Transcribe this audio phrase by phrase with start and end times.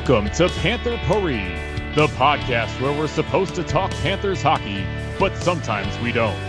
[0.00, 4.82] Welcome to Panther Parade, the podcast where we're supposed to talk Panthers hockey,
[5.18, 6.40] but sometimes we don't.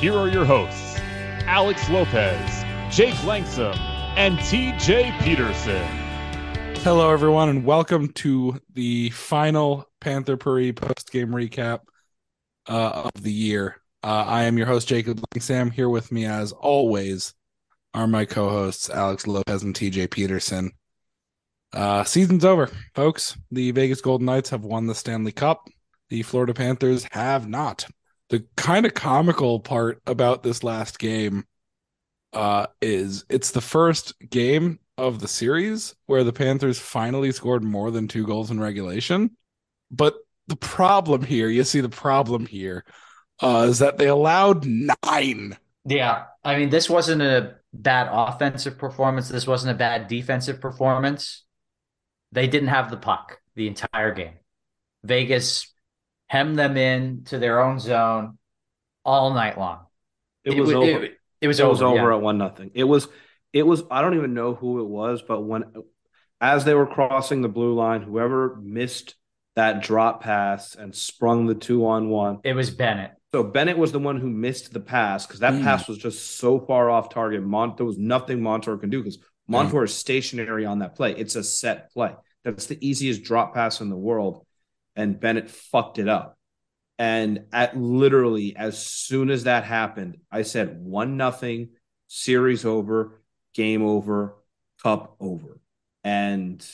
[0.00, 0.98] Here are your hosts,
[1.44, 3.76] Alex Lopez, Jake Langsam,
[4.16, 5.86] and TJ Peterson.
[6.78, 11.80] Hello, everyone, and welcome to the final Panther Parade post game recap
[12.66, 13.82] uh, of the year.
[14.02, 15.70] Uh, I am your host, Jacob Langsam.
[15.70, 17.34] Here with me, as always,
[17.92, 20.72] are my co hosts, Alex Lopez and TJ Peterson.
[21.72, 23.36] Uh, season's over, folks.
[23.50, 25.68] The Vegas Golden Knights have won the Stanley Cup.
[26.08, 27.86] The Florida Panthers have not.
[28.30, 31.44] The kind of comical part about this last game
[32.32, 37.90] uh, is it's the first game of the series where the Panthers finally scored more
[37.90, 39.36] than two goals in regulation.
[39.90, 40.14] But
[40.48, 42.84] the problem here, you see the problem here,
[43.42, 45.56] uh, is that they allowed nine.
[45.84, 46.24] Yeah.
[46.42, 49.28] I mean, this wasn't a bad offensive performance.
[49.28, 51.44] This wasn't a bad defensive performance.
[52.36, 54.34] They didn't have the puck the entire game.
[55.04, 55.72] Vegas
[56.26, 58.36] hemmed them in to their own zone
[59.06, 59.86] all night long.
[60.44, 61.04] It was it, over.
[61.04, 62.14] It, it was it over, was over yeah.
[62.14, 62.72] at one nothing.
[62.74, 63.08] It was
[63.54, 65.64] it was I don't even know who it was, but when
[66.38, 69.14] as they were crossing the blue line, whoever missed
[69.54, 72.40] that drop pass and sprung the two on one.
[72.44, 73.12] It was Bennett.
[73.32, 75.62] So Bennett was the one who missed the pass because that Mm.
[75.62, 77.42] pass was just so far off target.
[77.42, 81.12] Mont there was nothing Montour can do because Montour is stationary on that play.
[81.12, 82.14] It's a set play.
[82.46, 84.46] That's the easiest drop pass in the world,
[84.94, 86.38] and Bennett fucked it up.
[86.96, 91.70] And at literally as soon as that happened, I said one nothing,
[92.06, 93.20] series over,
[93.52, 94.36] game over,
[94.80, 95.58] cup over,
[96.04, 96.64] and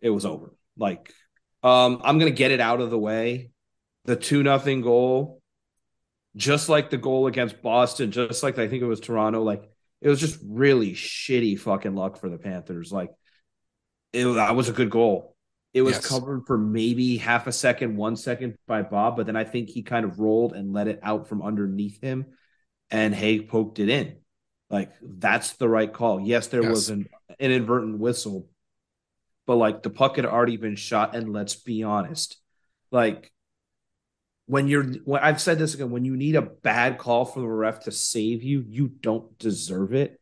[0.00, 0.52] it was over.
[0.76, 1.14] Like,
[1.62, 3.52] um, I'm gonna get it out of the way.
[4.06, 5.40] The two nothing goal,
[6.34, 10.08] just like the goal against Boston, just like I think it was Toronto, like it
[10.08, 12.90] was just really shitty fucking luck for the Panthers.
[12.90, 13.10] Like,
[14.12, 15.36] it that was a good goal.
[15.72, 16.08] It was Yes.
[16.08, 19.82] covered for maybe half a second, one second by Bob, but then I think he
[19.82, 22.26] kind of rolled and let it out from underneath him,
[22.90, 24.16] and Hague poked it in.
[24.68, 26.20] Like that's the right call.
[26.20, 26.72] Yes, there Yes.
[26.72, 28.48] was an inadvertent whistle,
[29.46, 31.14] but like the puck had already been shot.
[31.14, 32.36] And let's be honest,
[32.90, 33.32] like
[34.46, 37.48] when you're, when I've said this again, when you need a bad call from the
[37.48, 40.19] ref to save you, you don't deserve it.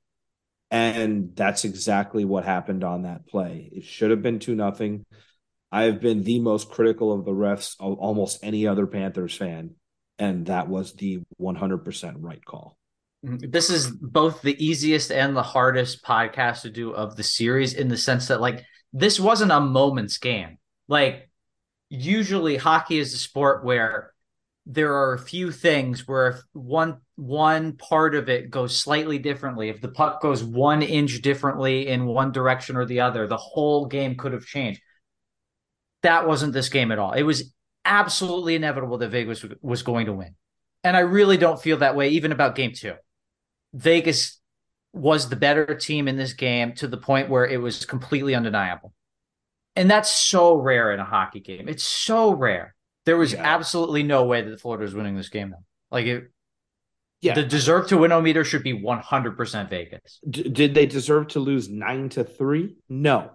[0.71, 3.71] And that's exactly what happened on that play.
[3.73, 5.07] It should have been two nothing.
[5.73, 9.75] I've been the most critical of the refs of almost any other Panthers fan,
[10.19, 12.79] and that was the 100% right call.
[13.25, 13.51] Mm-hmm.
[13.51, 17.89] This is both the easiest and the hardest podcast to do of the series in
[17.89, 20.59] the sense that, like, this wasn't a moment's game.
[20.87, 21.29] Like,
[21.91, 24.13] usually hockey is a sport where
[24.71, 29.71] there are a few things where if one one part of it goes slightly differently,
[29.71, 33.87] if the puck goes one inch differently in one direction or the other, the whole
[33.87, 34.81] game could have changed.
[36.03, 37.13] That wasn't this game at all.
[37.13, 37.53] It was
[37.87, 40.35] absolutely inevitable that Vegas was going to win.
[40.85, 42.95] And I really don't feel that way even about game two.
[43.73, 44.39] Vegas
[44.93, 48.93] was the better team in this game to the point where it was completely undeniable.
[49.75, 51.69] And that's so rare in a hockey game.
[51.69, 52.75] It's so rare.
[53.09, 53.43] There was Yeah.
[53.43, 55.49] absolutely no way that Florida was winning this game.
[55.51, 55.65] Though.
[55.91, 56.31] Like it,
[57.23, 57.33] Yeah.
[57.35, 60.21] the deserve to win meter should be 100% Vegas.
[60.29, 62.77] D- did they deserve to lose nine to three?
[62.89, 63.31] No,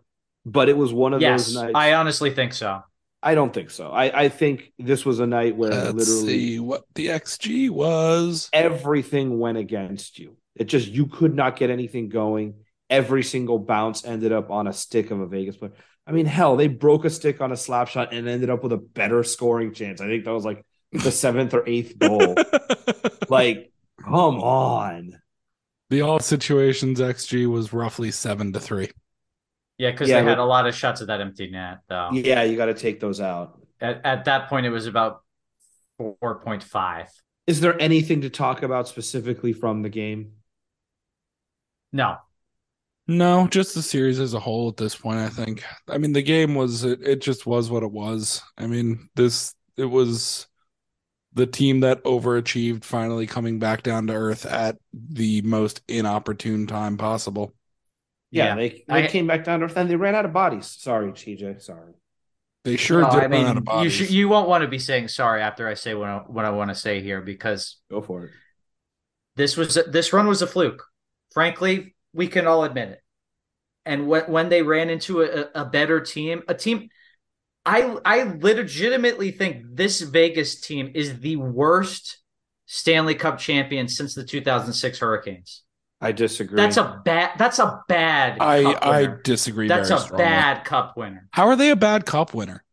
[0.45, 1.72] but it was one of Yes, those nights.
[1.75, 2.84] I honestly think so.
[3.23, 3.89] I don't think so.
[3.89, 8.50] I, I think this was a night where Let's literally see what the XG was.
[8.53, 10.38] everything went against you.
[10.55, 12.55] It just you could not get anything going.
[12.91, 15.72] Every single bounce ended up on a stick of a Vegas player.
[16.06, 18.74] I mean, hell, they broke a stick on a slap shot and ended up with
[18.74, 20.02] a better scoring chance.
[20.02, 22.36] I think that was like the seventh or eighth goal.
[23.30, 23.72] like,
[24.03, 25.19] come on.
[25.90, 28.91] the all situations XG was roughly seven to three.
[29.78, 32.09] Yeah, because Yeah, they had a lot of shots at that empty net, though.
[32.12, 33.59] Yeah, you got to take those out.
[33.82, 35.23] At, at that point, it was about
[36.00, 37.08] 4.5.
[37.47, 40.34] Is there anything to talk about specifically from the game?
[41.91, 42.17] No,
[43.05, 45.64] No, just the series as a whole at this point, I think.
[45.90, 48.41] I mean, the game was it, it just was what it was.
[48.58, 50.47] I mean, this it was
[51.34, 56.97] the team that overachieved finally coming back down to earth at the most inopportune time
[56.97, 57.53] possible.
[58.32, 58.55] Yeah, Yeah.
[58.55, 60.67] they they I- came back down to earth and they ran out of bodies.
[60.67, 61.61] Sorry, TJ.
[61.61, 61.94] Sorry.
[62.64, 63.91] They sure No, did I run mean, out of you bodies.
[63.94, 66.52] should, you won't want to be saying sorry after I say what I, what I
[66.52, 68.32] want to say here because Go for it.
[69.35, 70.85] this was this run was a fluke.
[71.34, 73.00] Frankly, we can all admit it.
[73.86, 76.90] And when when they ran into a, a better team, a team,
[77.66, 82.20] I I legitimately think this Vegas team is the worst
[82.66, 85.64] Stanley Cup champion since the 2006 Hurricanes.
[86.04, 86.58] I disagree.
[86.58, 87.32] That's a bad.
[87.38, 88.38] That's a bad.
[88.42, 89.70] I cup I disagree.
[89.70, 90.26] That's a strongly.
[90.26, 91.30] bad cup winner.
[91.32, 92.64] How are they a bad cup winner?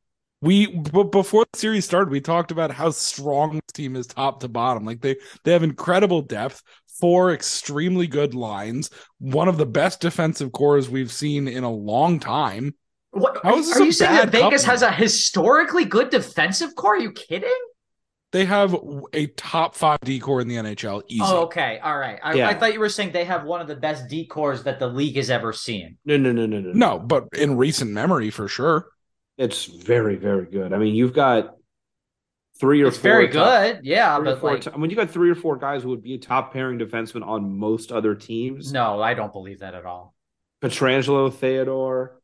[0.42, 4.40] We b- before the series started, we talked about how strong this team is top
[4.40, 4.84] to bottom.
[4.84, 6.62] Like they they have incredible depth,
[7.00, 12.20] four extremely good lines, one of the best defensive cores we've seen in a long
[12.20, 12.74] time.
[13.12, 16.10] What How are, this are you saying that bad cup Vegas has a historically good
[16.10, 16.94] defensive core?
[16.94, 17.50] Are you kidding?
[18.32, 18.76] They have
[19.12, 21.02] a top five D core in the NHL.
[21.08, 21.20] Easy.
[21.24, 22.20] Oh, okay, all right.
[22.22, 22.48] I, Yeah.
[22.48, 24.86] I thought you were saying they have one of the best D cores that the
[24.86, 25.96] league has ever seen.
[26.04, 28.86] no, no, no, no, no, No, but in recent memory, for sure.
[29.36, 30.72] It's very, very good.
[30.72, 31.56] I mean, you've got
[32.60, 33.34] three or It's four very top-
[33.76, 35.82] good, yeah, three but four like, to- I mean, you got three or four guys
[35.82, 38.72] who would be a top pairing defensemen on most other teams.
[38.72, 40.14] no, I don't believe that at all.
[40.62, 42.20] Pietrangelo, Theodore,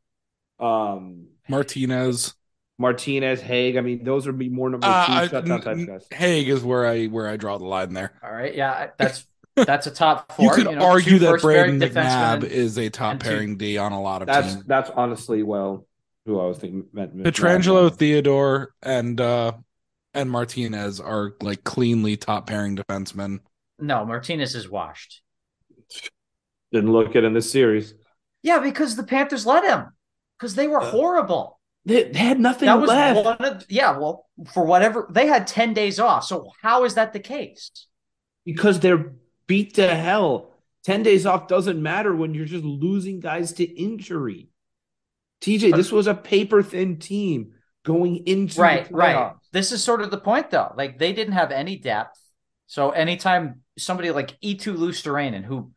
[0.59, 2.33] um, Martinez.
[2.79, 3.75] Martinez, Hague.
[3.77, 6.07] I mean, those would be more number Uh, two I- shutdown type guys.
[6.11, 8.13] Hague is where I where I draw the line there.
[8.23, 9.25] All right, yeah, that's
[9.55, 10.45] that's a top four.
[10.45, 14.21] you could know, argue that first-pairing McNabb is a top pairing D on a lot
[14.21, 14.65] of That's teams.
[14.65, 15.87] that's honestly well
[16.27, 17.15] who I was thinking meant.
[17.15, 19.53] meant- Pietrangelo, Theodore, and uh
[20.17, 23.39] and Martinez are like cleanly top pairing defensemen.
[23.79, 25.21] No, Martinez is washed.
[26.71, 27.93] didn't look at in this series.
[28.43, 29.87] Yeah, because the Panthers let him
[30.37, 31.59] because they were horrible.
[31.85, 33.23] They, they had nothing That was left.
[33.23, 33.97] one of yeah.
[33.97, 36.25] Well, for whatever they had ten days off.
[36.25, 37.71] So how is that the case?
[38.47, 39.11] because they're
[39.45, 40.53] beat to hell.
[40.85, 44.47] 10 days off doesn't matter when you're just losing guys to injury.
[45.41, 47.51] TJ, this was a paper thin team
[47.83, 49.33] going into right, the right.
[49.57, 50.71] This is sort of the point, though.
[50.77, 52.19] Like they didn't have any depth.
[52.67, 55.71] So anytime somebody like Eetu Luostarinen, who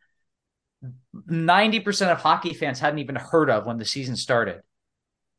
[1.27, 4.61] ninety percent of hockey fans hadn't even heard of when the season started,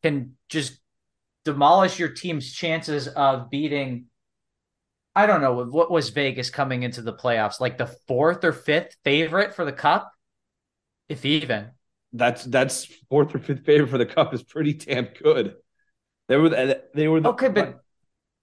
[0.02, 0.80] can just
[1.46, 4.06] demolish your team's chances of beating.
[5.16, 8.96] I don't know what was Vegas coming into the playoffs, like the fourth or fifth
[9.04, 10.12] favorite for the cup,
[11.10, 11.70] if even.
[12.12, 15.58] That's that's fourth or fifth favorite for the cup is pretty damn good.
[16.28, 16.50] They were
[16.96, 17.84] they were the, Okay, but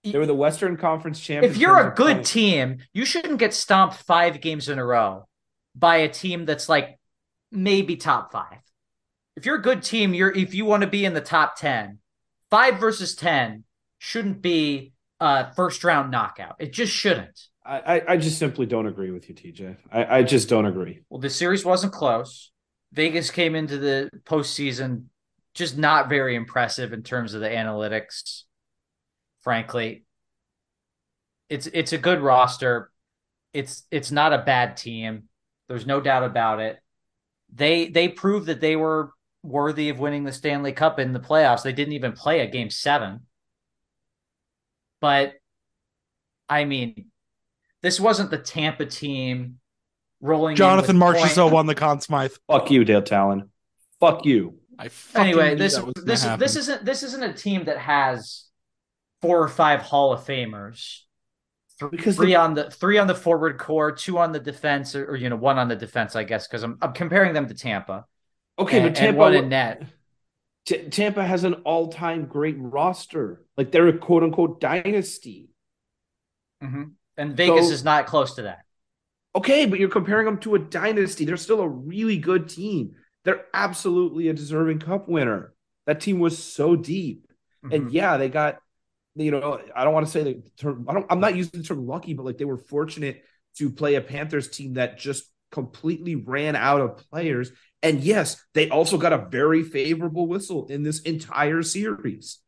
[0.03, 1.55] they were the Western Conference champions.
[1.55, 5.27] if you're a good team, you shouldn't get stomped five games in a row
[5.75, 6.97] by a team that's like
[7.51, 8.59] maybe top five.
[9.35, 11.99] If you're a good team, you're if you want to be in the top ten,
[12.49, 13.63] five versus ten
[13.97, 16.55] shouldn't be a first round knockout.
[16.59, 17.47] It just shouldn't.
[17.65, 19.77] I, I, I just simply don't agree with you, TJ.
[19.91, 21.01] I, I just don't agree.
[21.09, 22.51] Well, the series wasn't close.
[22.93, 25.05] Vegas came into the postseason
[25.53, 28.43] just not very impressive in terms of the analytics.
[29.41, 30.05] Frankly,
[31.49, 32.91] it's it's a good roster.
[33.53, 35.23] It's it's not a bad team.
[35.67, 36.79] There's no doubt about it.
[37.53, 39.11] They they proved that they were
[39.43, 41.63] worthy of winning the Stanley Cup in the playoffs.
[41.63, 43.21] They didn't even play a game seven.
[45.01, 45.33] But
[46.47, 47.05] I mean,
[47.81, 49.59] this wasn't the Tampa team
[50.21, 50.55] rolling.
[50.55, 52.33] Jonathan with Marchessault won the Conn Smythe.
[52.47, 53.49] Fuck you, Dale Tallon.
[53.99, 54.59] Fuck you.
[54.77, 56.39] I anyway, knew this that was gonna this happen.
[56.39, 58.45] this isn't this isn't a team that has
[59.21, 60.99] four or five Hall of Famers.
[61.79, 64.95] Th- Because three the- on the three on the forward core, two on the defense,
[64.95, 67.47] or, or, you know one on the defense, I guess, because I'm I'm comparing them
[67.47, 68.05] to Tampa.
[68.57, 69.83] Okay, and, but and Tampa one in net.
[70.65, 73.43] T- Tampa has an all-time great roster.
[73.57, 75.49] Like they're a quote-unquote dynasty.
[76.63, 76.91] Mhm.
[77.17, 78.59] And Vegas So- is not close to that.
[79.35, 81.23] Okay, but you're comparing them to a dynasty.
[81.23, 82.95] They're still a really good team.
[83.23, 85.53] They're absolutely a deserving cup winner.
[85.85, 87.27] That team was so deep.
[87.63, 87.93] And Mhm.
[87.93, 88.59] yeah, they got,
[89.19, 91.67] you know, I don't want to say the term, I don't, I'm not using the
[91.67, 93.23] term lucky, but like they were fortunate
[93.57, 97.51] to play a Panthers team that just completely ran out of players.
[97.81, 102.39] And yes, they also got a very favorable whistle in this entire series.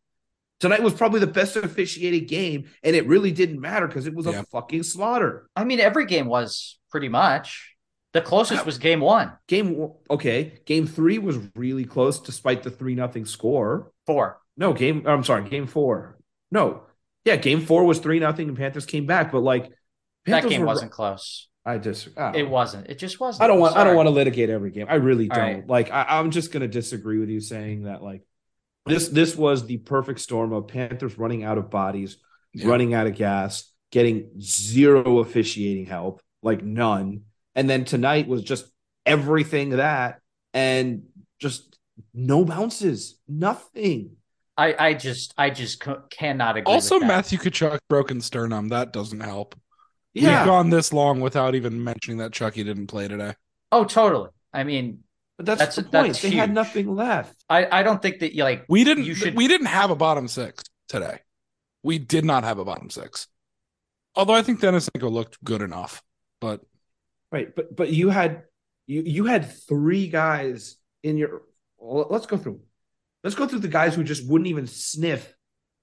[0.59, 4.27] Tonight was probably the best officiated game, and it really didn't matter because it was
[4.27, 4.41] Yeah.
[4.41, 5.49] a fucking slaughter.
[5.55, 7.75] I mean, every game was pretty much.
[8.13, 12.93] The closest was game one, Game okay, game three was really close despite the three
[12.93, 13.91] nothing score.
[14.05, 14.37] four.
[14.57, 15.07] No, game.
[15.07, 16.17] I'm sorry, game four.
[16.51, 16.83] No,
[17.25, 19.31] yeah, game four was three nothing, and Panthers came back.
[19.31, 19.71] But like,
[20.25, 21.47] Panthers that game were- wasn't close.
[21.63, 22.09] I just.
[22.17, 22.87] I don't, It wasn't.
[22.87, 23.43] It just wasn't.
[23.43, 23.75] I don't want.
[23.77, 24.87] I don't want to litigate every game.
[24.89, 25.45] I really All don't.
[25.45, 25.67] right.
[25.67, 28.01] Like, I, I'm just gonna disagree with you saying that.
[28.01, 28.23] Like,
[28.87, 32.17] this this was the perfect storm of Panthers running out of bodies,
[32.53, 32.67] Yeah.
[32.67, 37.21] running out of gas, getting zero officiating help, like none.
[37.53, 38.65] And then tonight was just
[39.05, 40.19] everything that,
[40.55, 41.03] and
[41.39, 41.77] just
[42.11, 44.15] no bounces, nothing.
[44.57, 46.73] I, I just I just c- cannot agree.
[46.73, 47.07] Also, with that.
[47.07, 48.69] Matthew Tkachuk broken sternum.
[48.69, 49.55] That doesn't help.
[50.13, 53.33] Yeah, We've gone this long without even mentioning that Chucky didn't play today.
[53.71, 54.29] Oh, totally.
[54.53, 54.99] I mean,
[55.37, 56.07] but that's, that's- the point.
[56.07, 57.33] that's they had nothing left.
[57.49, 59.05] I, I don't think that you like We didn't.
[59.05, 61.19] You should- We didn't have a bottom six today.
[61.83, 63.27] We did not have a bottom six.
[64.15, 66.03] Although I think Denisenko looked good enough,
[66.41, 66.61] but
[67.31, 68.43] Right, but but you had
[68.87, 71.43] You you had three guys in your.
[71.79, 72.59] Let's go through.
[73.23, 75.33] Let's go through the guys who just wouldn't even sniff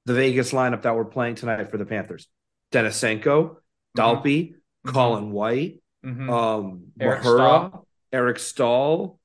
[0.06, 2.26] the Vegas lineup that we're playing tonight for the Panthers:
[2.72, 3.56] Denisenko,
[3.96, 4.54] Dalpe,
[4.86, 4.92] Mhm.
[4.92, 6.30] Colin White, Mhm.
[6.30, 7.36] um, Eric Mahura,
[7.70, 7.86] Staal.
[8.12, 9.20] Eric Staal.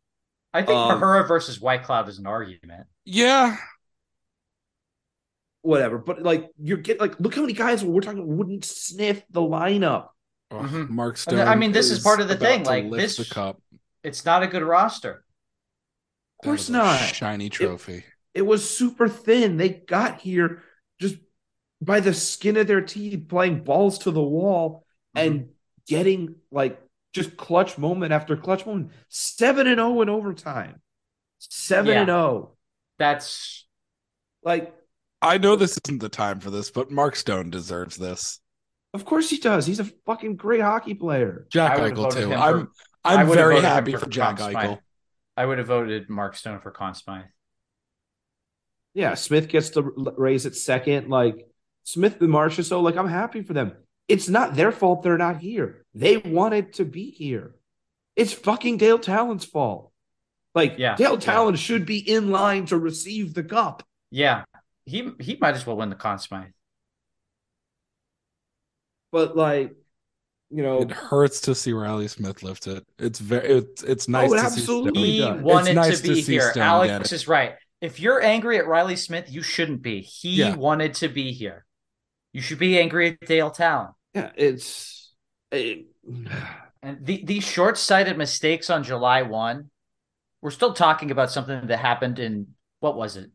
[0.53, 2.88] I think um, Mahura versus White Cloud is an argument.
[3.05, 3.58] Yeah,
[5.62, 9.39] Whatever, but like you're getting like look how many guys we're talking wouldn't sniff the
[9.41, 10.10] lineup.
[10.51, 10.89] Ugh, Mhm.
[10.89, 11.36] Mark I Stone.
[11.39, 13.62] mean- I mean, this is part of the thing, like, lift this- the cup.
[14.03, 15.24] It's not a good roster.
[16.43, 17.15] Of course That was a not.
[17.15, 18.03] Shiny trophy.
[18.33, 19.55] It was super thin.
[19.55, 20.62] They got here
[21.00, 21.15] just
[21.81, 24.85] by the skin of their teeth, playing balls to the wall
[25.15, 25.25] mm-hmm.
[25.25, 25.50] and
[25.88, 26.81] getting like
[27.13, 28.91] just clutch moment after clutch moment.
[29.07, 30.81] Seven and zero in overtime.
[31.39, 32.17] Seven and zero.
[32.17, 32.57] Oh.
[33.00, 33.65] That's
[34.43, 34.73] Like,
[35.21, 38.41] I know this isn't the time for this, but Mark Stone deserves this.
[38.93, 39.65] of course he does.
[39.65, 41.47] He's a fucking great hockey player.
[41.50, 42.33] Jack I Eichel too.
[42.33, 42.71] I'm for-
[43.05, 44.79] I I'm very happy for for Jack Conn Eichel.
[45.35, 47.25] I would have voted Mark Stone for Conn Smythe.
[48.93, 51.09] Yeah, Smith gets to raise it second.
[51.09, 51.47] Like
[51.83, 53.73] Smith and Marchessault, so like I'm happy for them.
[54.07, 55.85] It's not their fault they're not here.
[55.95, 57.55] They wanted to be here.
[58.15, 59.91] It's fucking Dale Tallon's fault.
[60.53, 61.19] Like Yeah, Dale yeah.
[61.19, 63.83] Tallon should be in line to receive the cup.
[64.11, 64.43] Yeah,
[64.85, 66.51] he he might as well win the Conn Smythe.
[69.11, 69.75] But like,
[70.55, 72.86] you know, It hurts to see Reilly Smith lift it.
[73.00, 75.33] It's very it's it's nice Oh, it to see absolutely Stone.
[75.33, 75.41] He does.
[75.43, 76.51] wanted nice to be to see here.
[76.51, 77.15] Stone get Alex it.
[77.15, 77.55] is right.
[77.81, 80.01] If you're angry at Reilly Smith, you shouldn't be.
[80.01, 80.55] He Yeah.
[80.55, 81.65] wanted to be here.
[82.33, 83.89] You should be angry at Dale Tallon.
[84.13, 85.13] yeah, it's
[85.51, 85.86] it,
[86.81, 89.69] And the, these short sighted mistakes on July 1,
[90.41, 92.48] we're still talking about something that happened in,
[92.79, 93.31] what was it?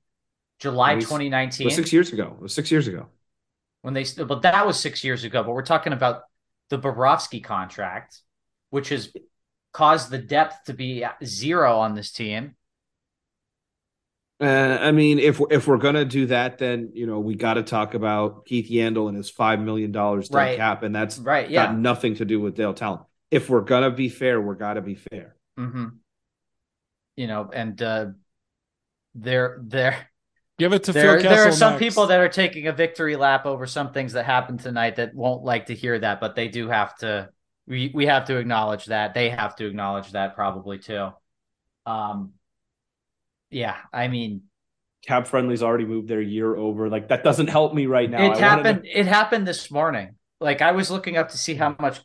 [0.60, 1.64] July It was- it 2019?
[1.66, 2.34] was six years ago.
[2.36, 3.06] It was six years ago.
[3.82, 5.42] when they, but that was six years ago.
[5.44, 6.22] But we're talking about
[6.70, 8.20] the Bobrovsky contract,
[8.70, 9.12] which has
[9.72, 12.54] caused the depth to be zero on this team.
[14.40, 17.64] Uh, I mean, if if we're gonna do that, then you know we got to
[17.64, 20.56] talk about Keith Yandle and his five million dollars Right.
[20.56, 21.50] cap, and that's Right.
[21.50, 21.66] Yeah.
[21.66, 23.00] got nothing to do with Dale Tallon.
[23.32, 25.34] If we're gonna be fair, we're gotta be fair.
[25.56, 25.86] hmm
[27.16, 28.06] You know, and uh,
[29.16, 30.07] there, there,
[30.58, 31.78] Give it to there, Phil there are some next.
[31.78, 35.44] people that are taking a victory lap over some things that happened tonight that won't
[35.44, 37.30] like to hear that, but they do have to.
[37.66, 39.14] We we have to acknowledge that.
[39.14, 41.10] They have to acknowledge that probably too.
[41.86, 42.32] Um,
[43.50, 44.42] yeah, I mean,
[45.06, 46.88] Cap friendly's already moved their year over.
[46.88, 48.18] Like that doesn't help me right now.
[48.18, 48.80] I it wanna happened.
[48.84, 50.16] It happened this morning.
[50.40, 52.00] Like I was looking up to see how much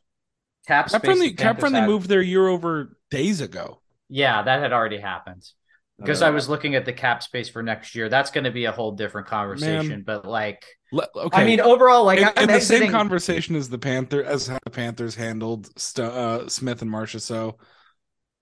[0.67, 1.01] cap space.
[1.03, 1.87] Friendly the Cap friendly had.
[1.87, 3.81] moved their year over days ago.
[4.09, 5.43] Yeah, that had already happened.
[6.03, 8.09] Because Uh, I was looking at the cap space for next year.
[8.09, 9.89] That's going to be a whole different conversation.
[9.89, 10.03] Man.
[10.05, 11.41] But like, Le- okay.
[11.41, 14.47] I mean, overall, like in, I'm in the exiting- same conversation as the Panther as
[14.47, 17.21] how the Panthers handled St- uh, Smith and Marchessault.
[17.21, 17.57] So,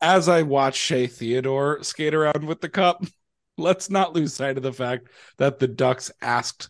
[0.02, 3.04] as I watch Shea Theodore skate around with the cup,
[3.58, 6.70] let's not lose sight of the fact that the Ducks asked,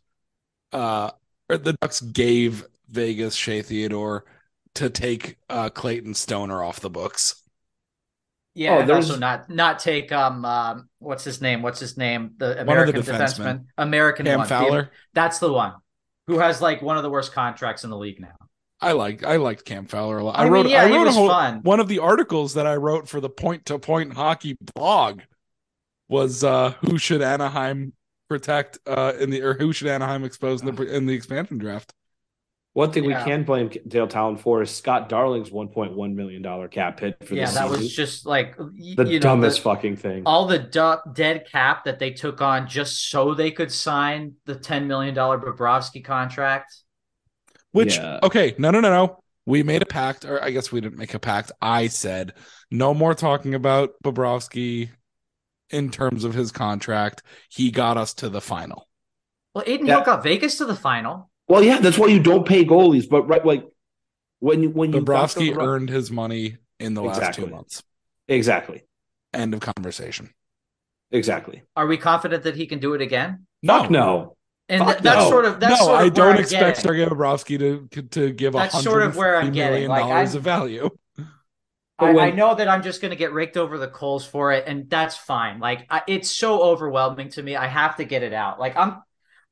[0.73, 1.11] uh,
[1.49, 4.25] or the Ducks gave Vegas Shea Theodore
[4.75, 7.40] to take uh, Clayton Stoner off the books.
[8.53, 11.61] Yeah, Oh, also not not take um um what's his name?
[11.61, 12.31] What's his name?
[12.37, 13.19] The One of the American defensemen.
[13.45, 14.47] defenseman, American Cam one.
[14.47, 14.91] The- Fowler.
[15.13, 15.73] that's the one
[16.27, 18.35] who has like one of the worst contracts in the league now.
[18.81, 20.37] I like I liked Cam Fowler a lot.
[20.37, 21.61] I, I mean, wrote yeah, I wrote a whole fun.
[21.61, 25.21] one of the articles that I wrote for the Point to Point Hockey blog
[26.09, 27.93] was uh who should Anaheim
[28.27, 31.93] protect uh in the or who should Anaheim expose in the in the expansion draft.
[32.73, 33.19] One thing Yeah.
[33.25, 37.37] we can blame Dale Tallon for is Scott Darling's $1.1 million cap hit for this.
[37.37, 37.79] Yeah, the that season.
[37.81, 40.23] was just like the you know, dumbest the- fucking thing.
[40.25, 44.55] all the du- dead cap that they took on just so they could sign the
[44.55, 46.73] ten million dollar Bobrovsky contract.
[47.73, 48.19] Which Yeah.
[48.23, 49.17] okay, no no no no.
[49.45, 51.51] We made a pact, or I guess we didn't make a pact.
[51.61, 52.33] I said
[52.69, 54.89] no more talking about Bobrovsky
[55.71, 57.23] in terms of his contract.
[57.49, 58.87] He got us to the final.
[59.55, 59.95] Well, Adin Yeah.
[59.95, 61.30] Hill got Vegas to the final.
[61.51, 63.09] Well, yeah, that's why you don't pay goalies.
[63.09, 63.67] But right, like
[64.39, 67.83] when you when you got Bobrovsky earned his money in the last two months.
[68.29, 68.83] exactly,
[69.33, 70.29] End of conversation.
[71.11, 71.63] exactly.
[71.75, 73.47] Are we confident that he can do it again?
[73.65, 74.37] Fuck no.
[74.69, 75.29] And Fuck th- that's no.
[75.29, 76.89] sort of that's no, sort of I don't I'm expect getting.
[76.89, 77.59] Sergei Bobrovsky
[77.91, 79.71] to to give a That's sort of where I'm getting.
[79.73, 80.89] million Like, dollars I'm- of value.
[81.99, 84.53] I, when- I know that I'm just going to get raked over the coals for
[84.53, 85.59] it, and that's fine.
[85.59, 87.57] Like I, it's so overwhelming to me.
[87.57, 88.57] I have to get it out.
[88.59, 89.03] Like I'm,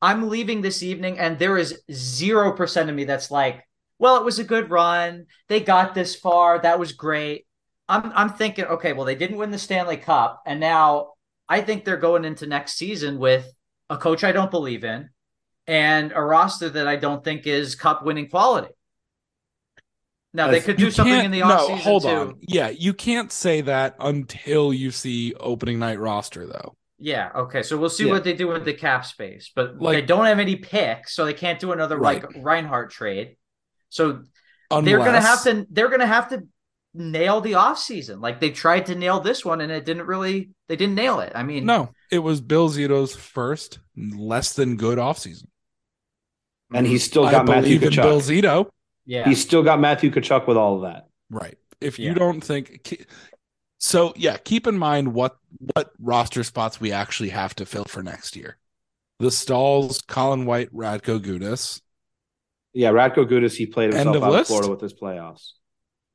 [0.01, 4.24] I'm leaving this evening, and there is zero percent of me that's like, well, it
[4.24, 5.25] was a good run.
[5.48, 6.60] They got this far.
[6.60, 7.46] That was great.
[7.89, 11.13] I'm, I'm thinking, okay, well, they didn't win the Stanley Cup, and now
[11.50, 13.51] I think they're going into next season with
[13.89, 15.10] a coach I don't believe in,
[15.68, 18.70] and a roster that I don't think is cup winning quality.
[20.32, 22.10] Now they could do something in the no, offseason hold too.
[22.10, 22.36] on.
[22.41, 26.75] Yeah, you can't say that until you see opening night roster, though.
[27.00, 27.63] Yeah, okay.
[27.63, 28.12] So we'll see Yeah.
[28.12, 29.51] what they do with the cap space.
[29.56, 32.22] But Like- they don't have any picks, so they can't do another Right.
[32.22, 33.38] like Reinhart trade.
[33.89, 34.24] So
[34.72, 36.48] Unless, they're gonna have to they're gonna have to
[36.94, 38.22] nail the offseason.
[38.22, 41.32] Like they tried to nail this one and it didn't really they didn't nail it.
[41.36, 45.46] I mean No, it was Bill Zito's first less than good offseason.
[46.74, 47.96] and he's still I got Matthew Tkachuk.
[48.03, 48.70] Bill Zito.
[49.06, 49.24] yeah.
[49.27, 51.08] He's still got Matthew Tkachuk with all of that.
[51.32, 51.58] Right.
[51.82, 52.10] If Yeah.
[52.10, 53.08] you don't think ke-
[53.79, 55.38] so, yeah, keep in mind what
[55.74, 58.57] what roster spots we actually have to fill for next year.
[59.19, 61.81] The Staals, Colin White, Radko Gudas.
[62.74, 64.41] Yeah, Radko Gudas, he played End himself of out list?
[64.41, 65.51] of Florida with his playoffs.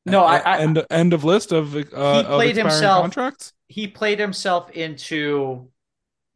[0.06, 1.86] no, I, I end end of list of uh, of
[2.26, 3.52] played expiring himself- contracts.
[3.66, 5.70] he played himself into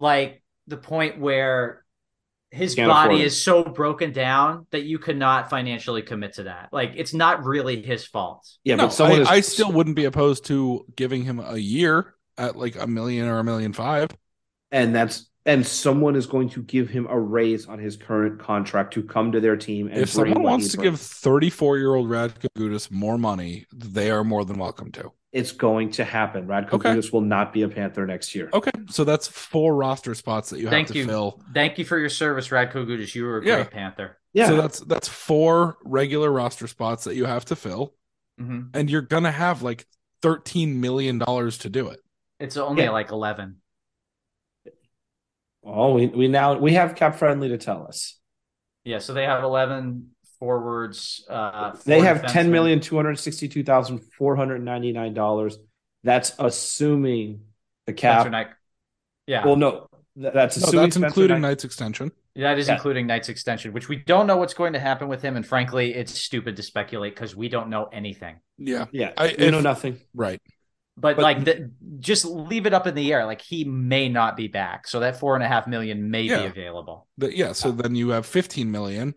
[0.00, 1.84] like the point where
[2.50, 6.70] his body is so broken down that you cannot financially commit to that.
[6.72, 8.48] Like it's not really his fault.
[8.64, 11.58] Yeah, no, but someone I, is I still wouldn't be opposed to giving him a
[11.58, 14.10] year at like a million or a million five.
[14.70, 18.92] and that's and someone is going to give him a raise on his current contract
[18.94, 20.92] to come to their team and If someone wants to bringing.
[20.92, 25.10] give 34 year old Radko Gudas more money, they are more than welcome to.
[25.32, 26.46] It's going to happen.
[26.46, 26.90] Radko Okay.
[26.94, 28.48] Gudas will not be a Panther next year.
[28.52, 31.04] Okay, so that's four roster spots that you have Thank to you.
[31.06, 31.42] fill.
[31.52, 33.14] Thank you for your service, Radko Gudas.
[33.14, 33.56] You were a Yeah.
[33.56, 34.18] great Panther.
[34.32, 37.94] Yeah, So that's that's four regular roster spots that you have to fill,
[38.38, 39.86] hmm and you're gonna have like
[40.22, 42.00] 13 million dollars to do it.
[42.40, 42.90] It's only Yeah.
[42.90, 43.56] like eleven.
[45.62, 48.18] well, we, we now we have cap friendly to tell us.
[48.84, 51.24] Yeah, so they have eleven forwards.
[51.28, 52.50] Uh, They have ten defensemen.
[52.50, 55.58] million two hundred sixty two thousand four hundred ninety nine dollars.
[56.04, 57.40] That's assuming
[57.86, 58.20] the cap.
[58.20, 58.46] Spencer Knight.
[59.26, 62.12] Yeah, Well, no, th- that's No, assuming that's Spencer including Knight- Knight's extension.
[62.36, 62.74] that is yeah.
[62.74, 65.36] including Knight's extension, which we don't know what's going to happen with him.
[65.36, 68.36] And frankly, it's stupid to speculate because we don't know anything.
[68.56, 70.00] Yeah, Yeah, I- we know nothing.
[70.14, 70.40] right.
[70.96, 71.70] But, But- like, the,
[72.00, 73.24] just leave it up in the air.
[73.26, 76.40] Like he may not be back, so that four and a half million may Yeah.
[76.40, 77.06] be available.
[77.18, 79.14] But yeah, so then you have 15 million,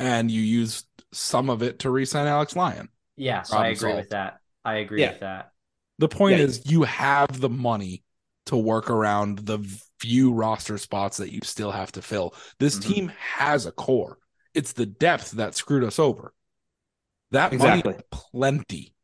[0.00, 2.88] and you use some of it to re-sign Alex Lyon.
[3.16, 4.38] Yes, I Problem agree with that.
[4.64, 5.10] I agree Yeah.
[5.12, 5.52] with that.
[5.98, 6.44] The point Yeah.
[6.44, 8.02] is, you have the money
[8.46, 9.58] to work around the
[10.00, 12.34] few roster spots that you still have to fill.
[12.58, 12.82] This Mhm.
[12.82, 14.18] team has a core.
[14.54, 16.32] It's the depth that screwed us over.
[17.30, 17.92] That Exactly.
[17.92, 18.94] money, plenty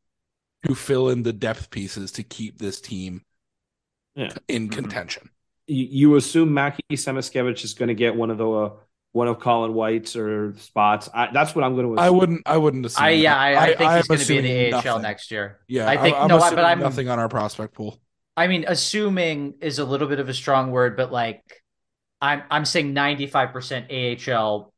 [0.66, 3.24] to fill in the depth pieces to keep this team
[4.14, 4.32] Yeah.
[4.48, 4.72] in Mhm.
[4.72, 5.30] contention.
[5.66, 8.76] You, you assume Mackie Samoskevich is going to get one of the uh,
[9.16, 11.08] one of Colin White's or spots.
[11.12, 12.04] I, that's what I'm going to assume.
[12.04, 12.42] I wouldn't.
[12.44, 13.04] I wouldn't assume.
[13.04, 13.34] I yeah.
[13.34, 15.02] I, I think I'm he's going to be in the assuming AHL nothing.
[15.02, 15.60] next year.
[15.68, 17.98] Yeah, I think I'm no, I- assuming but I'm nothing on our prospect pool.
[18.36, 21.40] I mean, assuming is a little bit of a strong word, but like
[22.20, 24.74] I'm I'm saying 95% AHL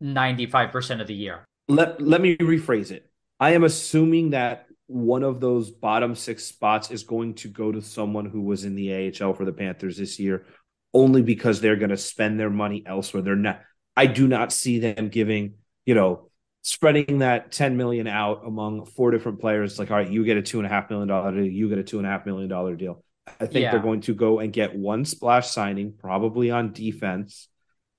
[0.00, 1.44] 95% of the year.
[1.68, 3.10] let let me rephrase it.
[3.40, 7.82] I am assuming that one of those bottom six spots is going to go to
[7.82, 10.46] someone who was in the AHL for the Panthers this year,
[10.94, 13.22] only because they're going to spend their money elsewhere.
[13.24, 13.62] They're not.
[14.00, 15.54] I do not see them giving,
[15.86, 16.30] you know,
[16.62, 19.78] spreading that ten million out among four different players.
[19.78, 21.78] Like, all right, you get a two and a half million dollar deal, you get
[21.78, 23.04] a two and a half million dollar deal.
[23.40, 23.70] I think Yeah.
[23.72, 27.48] they're going to go and get one splash signing, probably on defense,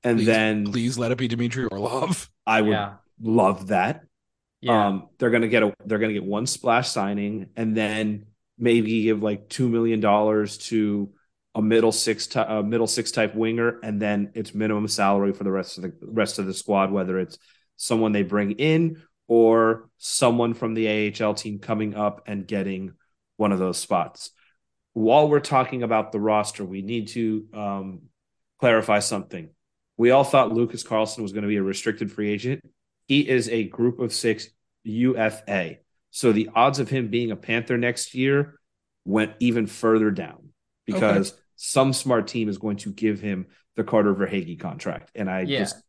[0.04, 2.30] and Please- then Please let it be Dmitry Orlov.
[2.46, 2.94] I would Yeah.
[3.22, 4.04] love that.
[4.62, 4.88] Yeah.
[4.88, 8.26] Um, they're gonna get a they're gonna get one splash signing and then
[8.58, 11.12] maybe give like two million dollars to
[11.54, 15.44] a middle six ty- a middle six type winger, and then it's minimum salary for
[15.44, 17.38] the rest of the rest of the squad, whether it's
[17.76, 22.94] someone they bring in or someone from the AHL team coming up and getting
[23.38, 24.32] one of those spots.
[24.94, 28.02] While we're talking about the roster, we need to um,
[28.60, 29.50] clarify something.
[29.98, 32.64] We all thought Lucas Carlsson was going to be a restricted free agent.
[33.08, 34.50] He is a group of six
[34.84, 35.78] UFA.
[36.12, 38.60] So the odds of him being a Panther next year
[39.06, 40.51] went even further down
[40.94, 45.12] because some smart team is going to give him the Carter Verhaeghe contract.
[45.16, 45.60] And I Yeah.
[45.60, 45.82] just,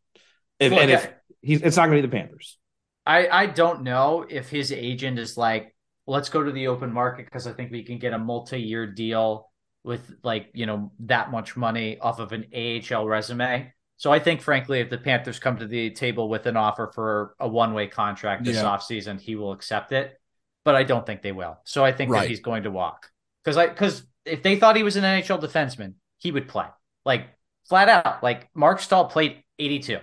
[0.59, 1.11] if, Look, and if
[1.41, 2.57] he's, it's not going to be the Panthers.
[3.05, 5.75] I I don't know if his agent is like,
[6.07, 9.49] let's go to the open market because I think we can get a multi-year deal
[9.83, 13.73] with like, you know, that much money off of an AHL resume.
[13.97, 17.35] So I think frankly, if the Panthers come to the table with an offer for
[17.39, 18.63] a one-way contract this Yeah.
[18.63, 20.19] offseason, he will accept it.
[20.63, 21.59] But I don't think they will.
[21.65, 22.21] So I think Right.
[22.21, 23.09] that he's going to walk.
[23.43, 26.65] Because I because if they thought he was an NHL defenseman, he would play.
[27.05, 27.27] Like
[27.67, 28.23] flat out.
[28.23, 29.99] Like Marc Staal played 82.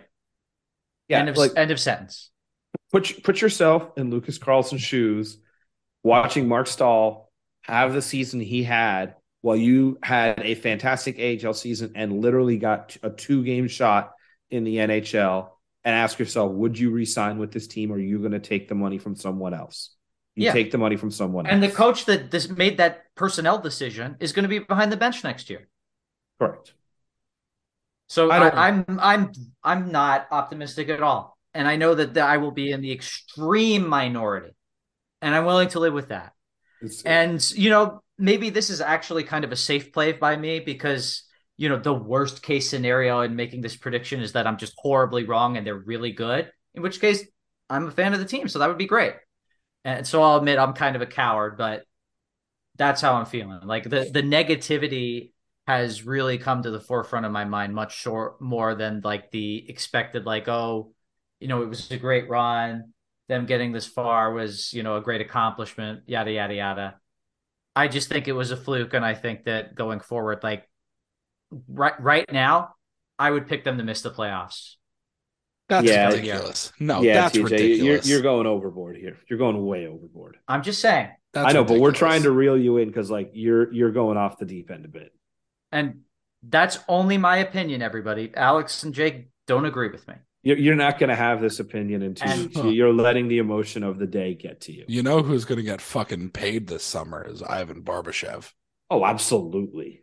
[1.09, 1.19] Yeah.
[1.19, 2.31] end of like end of sentence.
[2.93, 5.39] put, put yourself in Lucas Carlsson's shoes,
[6.03, 7.31] watching Marc Staal
[7.63, 12.97] have the season he had while you had a fantastic AHL season and literally got
[13.03, 14.13] a two game shot
[14.51, 15.49] in the NHL
[15.85, 18.69] and ask yourself, would you resign with this team or are you going to take
[18.69, 19.97] the money from someone else?
[20.41, 20.53] You Yeah.
[20.53, 24.33] take the money from someone And the coach that this made that personnel decision is
[24.33, 25.69] going to be behind the bench next year.
[26.39, 26.73] Correct.
[28.09, 31.95] So I I don't- I, am I'm I'm not optimistic at all, and I know
[31.95, 34.53] that, that I will be in the extreme minority,
[35.21, 36.33] and I'm willing to live with that.
[36.81, 40.61] It's- And you know, maybe this is actually kind of a safe play by me
[40.61, 41.25] because
[41.59, 45.25] you know the worst case scenario in making this prediction is that I'm just horribly
[45.25, 46.51] wrong and they're really good.
[46.75, 47.21] In which case,
[47.69, 49.15] I'm a fan of the team, so that would be great.
[49.85, 51.85] And so I'll admit I'm kind of a coward, but
[52.77, 53.61] that's how I'm feeling.
[53.65, 55.33] Like the the negativity
[55.67, 59.69] has really come to the forefront of my mind much short more than like the
[59.71, 60.93] expected like oh
[61.39, 62.93] you know it was a great run.
[63.29, 67.01] Them getting this far was you know a great accomplishment yada yada yada.
[67.77, 70.69] I just think it was a fluke and i think that going forward like
[71.69, 72.75] right right now
[73.19, 74.75] i would pick them to miss the playoffs
[75.71, 76.09] That's Yeah.
[76.11, 76.73] ridiculous.
[76.79, 78.07] No, yeah, that's TJ, ridiculous.
[78.07, 79.17] You're, you're going overboard here.
[79.29, 80.37] You're going way overboard.
[80.49, 83.31] i'm just saying That's I know, but we're trying to reel you in because like
[83.35, 85.13] you're you're going off the deep end a bit.
[85.73, 86.01] and
[86.43, 90.99] that's only my opinion everybody alex and jake don't agree with me You're, you're not
[90.99, 94.35] going to have this opinion until And- you- you're letting the emotion of the day
[94.35, 94.85] get to you.
[94.89, 98.53] You know who's going to get fucking paid this summer is Ivan Barbashev.
[98.91, 100.03] Oh, absolutely.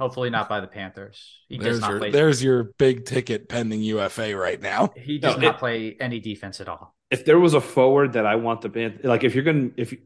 [0.00, 3.48] Hopefully not by the panthers he There's does not your play there's your big ticket
[3.48, 4.92] pending UFA right now.
[4.96, 8.14] he does No, not it- play any defense at all If there was a forward
[8.14, 9.98] that I want the band, like if you're going to, if you,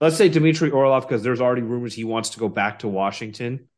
[0.00, 3.68] let's say Dmitry Orlov, because there's already rumors he wants to go back to Washington.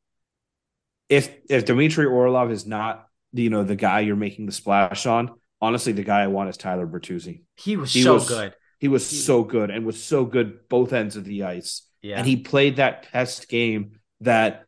[1.08, 5.30] If if Dmitry Orlov is not, you know, the guy you're making the splash on,
[5.60, 7.42] honestly, the guy I want is Tyler Bertuzzi.
[7.56, 10.68] he was He so was- good He was He- so good and was so good
[10.68, 11.82] both ends of the ice.
[12.02, 14.66] yeah And he played that pest game that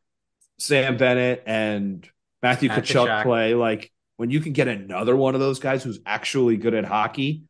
[0.59, 2.09] Sam Bennett and
[2.43, 3.23] Matthew Matt Kachuk Tkachuk.
[3.25, 3.55] play.
[3.55, 7.43] Like when you can get another one of those guys who's actually good at hockey,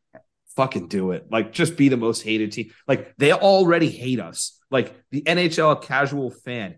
[0.56, 1.26] fucking do it.
[1.30, 2.72] Like just be the most hated team.
[2.88, 4.58] Like they already hate us.
[4.70, 6.76] Like the NHL casual fan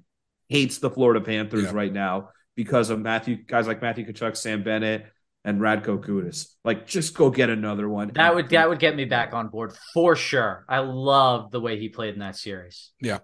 [0.48, 1.70] hates the Florida Panthers Yeah.
[1.72, 5.06] right now because of Matthew guys like Matthew Tkachuk, Sam Bennett,
[5.44, 6.48] and Radko Gudas.
[6.64, 8.10] Like just go get another one.
[8.14, 10.64] That would that would get me back on board for sure.
[10.68, 12.90] I love the way he played in that series.
[13.00, 13.18] Yeah.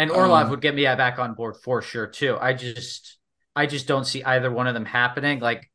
[0.00, 2.38] And Orlov Um, would get me back on board for sure too.
[2.40, 3.18] I just
[3.54, 5.40] I just don't see either one of them happening.
[5.40, 5.70] Like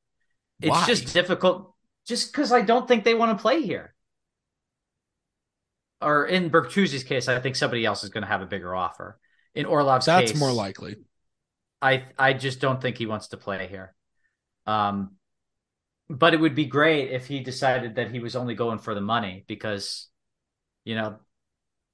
[0.59, 0.85] it's Why?
[0.87, 1.75] just difficult
[2.07, 3.93] just because I don't think they want to play here.
[6.01, 9.19] Or in Bertuzzi's case, I think somebody else is going to have a bigger offer.
[9.53, 10.15] In Orlov's case.
[10.15, 10.95] That's case, more likely.
[11.79, 13.93] I I just don't think he wants to play here.
[14.65, 15.17] Um,
[16.09, 19.01] but it would be great if he decided that he was only going for the
[19.01, 20.07] money because,
[20.83, 21.19] you know,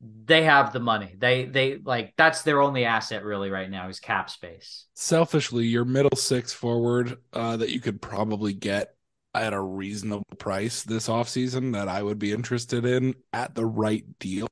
[0.02, 1.16] they have the money.
[1.18, 4.86] They they like that's their only asset really right now is cap space.
[4.96, 8.96] Selfishly, your middle six forward uh, that you could probably get
[9.34, 14.04] at a reasonable price this offseason that I would be interested in at the right
[14.20, 14.48] deal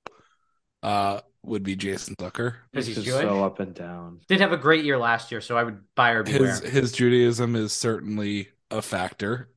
[0.83, 2.55] uh, would be Jason Zucker.
[2.71, 3.21] Because This he's Jewish.
[3.21, 4.21] so up and down.
[4.27, 6.47] Did have a great year last year, so I would buy or beware.
[6.47, 9.49] His his Judaism is certainly a factor.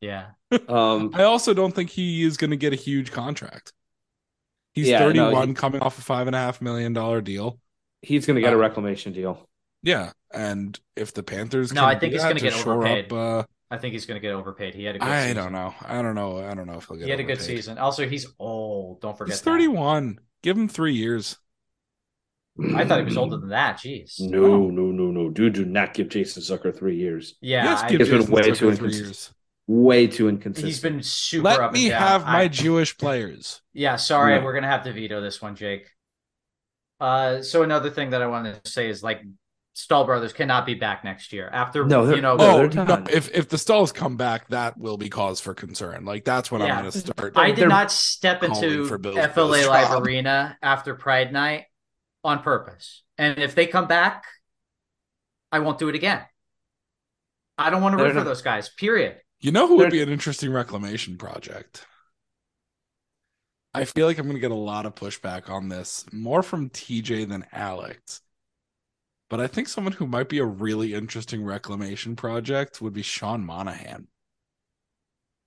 [0.00, 0.26] yeah,
[0.68, 3.72] Um, I also don't think he is going to get a huge contract.
[4.80, 7.58] He's Yeah, no, 31, he- coming off a five and a half million dollar deal.
[8.02, 9.46] he's going to get a Uh, reclamation deal.
[9.82, 13.06] Yeah, and if the Panthers, No, can I think he's gonna get overpaid.
[13.06, 14.74] Up, uh, I think he's going to get overpaid.
[14.74, 15.06] He had a good.
[15.08, 15.36] I season.
[15.36, 15.74] don't know.
[15.82, 16.38] I don't know.
[16.38, 17.04] I don't know if he'll get.
[17.04, 17.78] He had a good season.
[17.78, 19.00] Also, he's old.
[19.00, 19.34] Don't forget.
[19.34, 19.50] He's that.
[19.50, 20.18] 31.
[20.42, 21.36] Give him three years.
[22.74, 23.78] I thought he was older than that.
[23.78, 24.20] Jeez.
[24.20, 25.30] No, no, no, no.
[25.30, 27.36] Dude, do not give Jason Zucker three years.
[27.40, 29.36] Yeah, yes, I- give It's been way Zucker too three inconsistent.
[29.70, 29.84] Years.
[29.84, 30.66] Way too inconsistent.
[30.66, 32.02] he's been super Let up me and down.
[32.02, 33.60] have my I- Jewish players.
[33.72, 34.44] Yeah, sorry, No.
[34.44, 35.86] we're gonna have to veto this one, Jake.
[36.98, 39.22] Uh, so another thing that I wanted to say is like
[39.72, 42.36] Staal brothers cannot be back next year after No, you know.
[42.38, 46.04] Oh, no, if if the Staals come back, that will be cause for concern.
[46.04, 46.74] Like that's when Yeah.
[46.74, 47.32] I'm going to start.
[47.38, 50.02] I did not step into for Bill's- FLA Live job.
[50.04, 51.66] Arena after Pride Night
[52.24, 54.24] on purpose, and if they come back,
[55.52, 56.22] I won't do it again.
[57.56, 58.68] I don't want to They're root for those guys.
[58.68, 59.16] Period.
[59.40, 61.86] You know who would be an interesting reclamation project?
[63.72, 66.70] I feel like I'm going to get a lot of pushback on this, more from
[66.70, 68.20] TJ than Alex.
[69.30, 73.44] But I think someone who might be a really interesting reclamation project would be Sean
[73.44, 74.08] Monahan.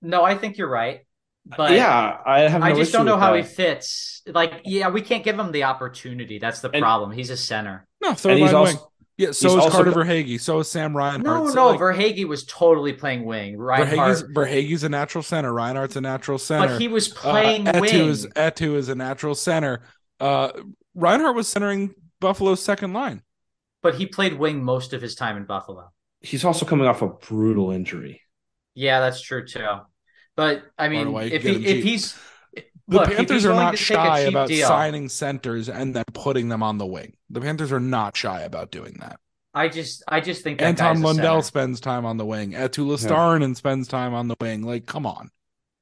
[0.00, 1.00] No, I think you're right,
[1.44, 2.62] but yeah, I have.
[2.62, 3.44] I just don't know how that.
[3.44, 4.22] he fits.
[4.26, 6.38] Like, yeah, we can't give him the opportunity.
[6.38, 7.10] That's the And- problem.
[7.12, 7.86] He's a center.
[8.02, 8.84] No, third And he's line also wing.
[9.16, 10.40] Yeah, so he's is Carter got- Verhaeghe.
[10.40, 11.22] So is Sam Reinhart.
[11.22, 13.56] No, So, no, like, Verhaeghe was totally playing wing.
[13.56, 15.52] Verhaeghe's, Reinhart, Verhaeghe's a natural center.
[15.52, 16.66] Reinhart's a natural center.
[16.68, 17.90] but he was playing uh, wing.
[17.92, 19.82] Eetu is Eetu is a natural center.
[20.18, 20.50] Uh,
[20.96, 23.22] Reinhart was centering Buffalo's second line.
[23.82, 25.90] but he played wing most of his time in Buffalo.
[26.20, 28.20] he's also coming off a brutal injury.
[28.74, 29.66] Yeah, that's true too.
[30.36, 31.84] But I mean, if he if cheap.
[31.84, 32.18] he's
[32.88, 36.04] The look, Panthers are not to take a shy about deal, signing centers and then
[36.12, 37.16] putting them on the wing.
[37.30, 39.20] The Panthers are not shy about doing that.
[39.54, 42.52] I just I just think that Anton guy's Lundell spends time on the wing.
[42.52, 44.62] Luostarinen spends time on the wing.
[44.62, 45.30] Like, come on.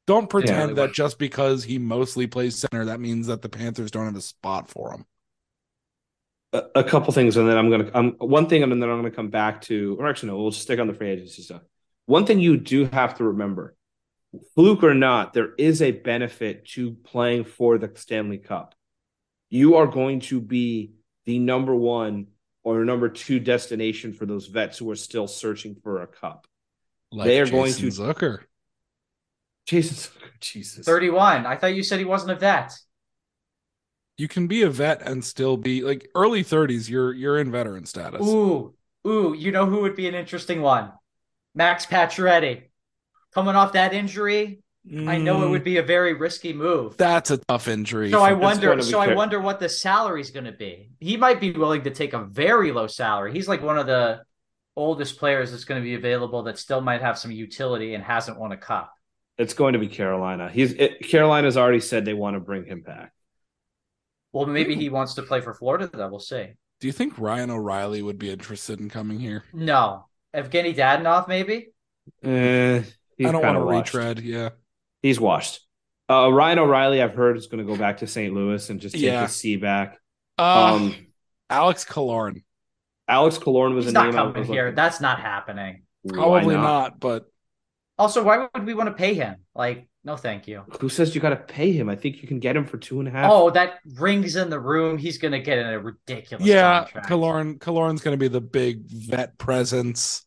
[0.07, 0.87] Don't pretend Yeah.
[0.87, 4.21] that just because he mostly plays center, that means that the Panthers don't have a
[4.21, 5.07] spot for him.
[6.53, 9.11] a, a couple things, and then I'm gonna um one thing, and then I'm gonna
[9.11, 11.63] come back to, or actually no, we'll stick on the free agency stuff.
[12.07, 13.75] One thing you do have to remember,
[14.55, 18.75] fluke or not, there is a benefit to playing for the Stanley Cup.
[19.51, 20.93] You are going to be
[21.27, 22.29] the number one
[22.65, 26.47] or number two destination for those vets who are still searching for a cup.
[27.11, 28.39] Like They are Jason going to- Zucker.
[29.67, 31.47] Jesus, Jesus, 31.
[31.47, 32.73] I thought you said he wasn't a vet.
[34.17, 36.89] You can be a vet and still be like early 30s.
[36.89, 38.27] You're you're in veteran status.
[38.27, 38.75] Ooh,
[39.07, 40.93] ooh, you know who would be an interesting one?
[41.55, 42.65] Max Pacioretty.
[43.35, 44.61] Coming off that injury,
[45.07, 46.97] I know it Mm, would be a very risky move.
[46.97, 48.11] That's a tough injury.
[48.11, 48.67] So I wonder.
[48.67, 50.91] going to be So I wonder what the salary's going to be.
[51.01, 53.33] He might be willing to take a very low salary.
[53.33, 54.23] He's like one of the
[54.77, 58.39] oldest players that's going to be available that still might have some utility and hasn't
[58.39, 58.93] won a cup.
[59.39, 60.51] it's going to be Carolina.
[60.51, 63.13] He's it, Carolina's already said they want to bring him back.
[64.33, 65.91] Well, maybe he wants to play for Florida.
[65.93, 66.49] Though we'll see.
[66.81, 69.45] Do you think Ryan O'Reilly would be interested in coming here?
[69.53, 71.69] No, Evgeny Dadonov, maybe.
[72.23, 72.83] Eh,
[73.19, 73.95] he's I don't kinda want to washed.
[73.95, 74.19] retread.
[74.21, 74.49] Yeah.
[75.03, 75.61] He's washed.
[76.09, 78.35] Uh, Ryan O'Reilly, I've heard, is going to go back to St.
[78.35, 79.23] Louis and just take Yeah.
[79.23, 79.99] his C back.
[80.39, 80.95] Uh, Um,
[81.49, 82.43] Alex Killorn.
[83.09, 84.65] Alex Killorn was He's a not name I coming was here.
[84.67, 85.83] looking- That's not happening.
[86.07, 86.99] Probably not?
[87.01, 87.27] but
[87.99, 89.37] Also, why would we want to pay him?
[89.55, 90.65] Like, no, thank you.
[90.81, 91.89] Who says you got to pay him?
[91.89, 93.31] I think you can get him for two and a half.
[93.31, 94.99] Oh, that rings in the room.
[94.99, 96.45] He's going to get in a ridiculous.
[96.47, 97.09] yeah, contract.
[97.09, 100.25] Killorn Killorn's going to be the big vet presence.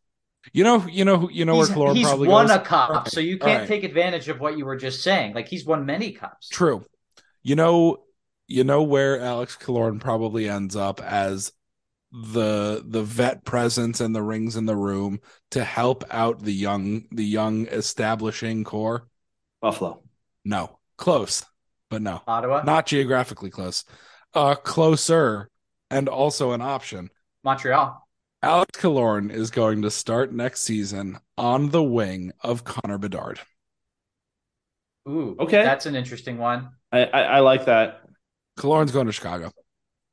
[0.54, 2.56] You know, you know, you know he's, where Killorn he's probably won goes.
[2.56, 3.68] a cup, Right, so you can't right.
[3.68, 5.34] take advantage of what you were just saying.
[5.34, 6.50] Like he's won many cups.
[6.50, 6.86] True.
[7.44, 8.04] You know,
[8.48, 11.52] you know where Alex Killorn probably ends up as
[12.12, 15.20] the the vet presence and the rings in the room
[15.52, 19.08] to help out the young the young establishing core.
[19.62, 20.04] Buffalo.
[20.46, 21.44] No, close,
[21.90, 23.84] but no, Ottawa, not geographically close.
[24.34, 25.50] Uh, closer,
[25.90, 27.10] and also an option.
[27.44, 28.05] Montreal.
[28.46, 33.40] Alex Killorn is going to start next season on the wing of Connor Bedard.
[35.10, 35.64] Ooh, Okay.
[35.64, 36.70] that's an interesting one.
[36.92, 38.02] I, I, I like that.
[38.60, 39.52] Killorn's going to Chicago.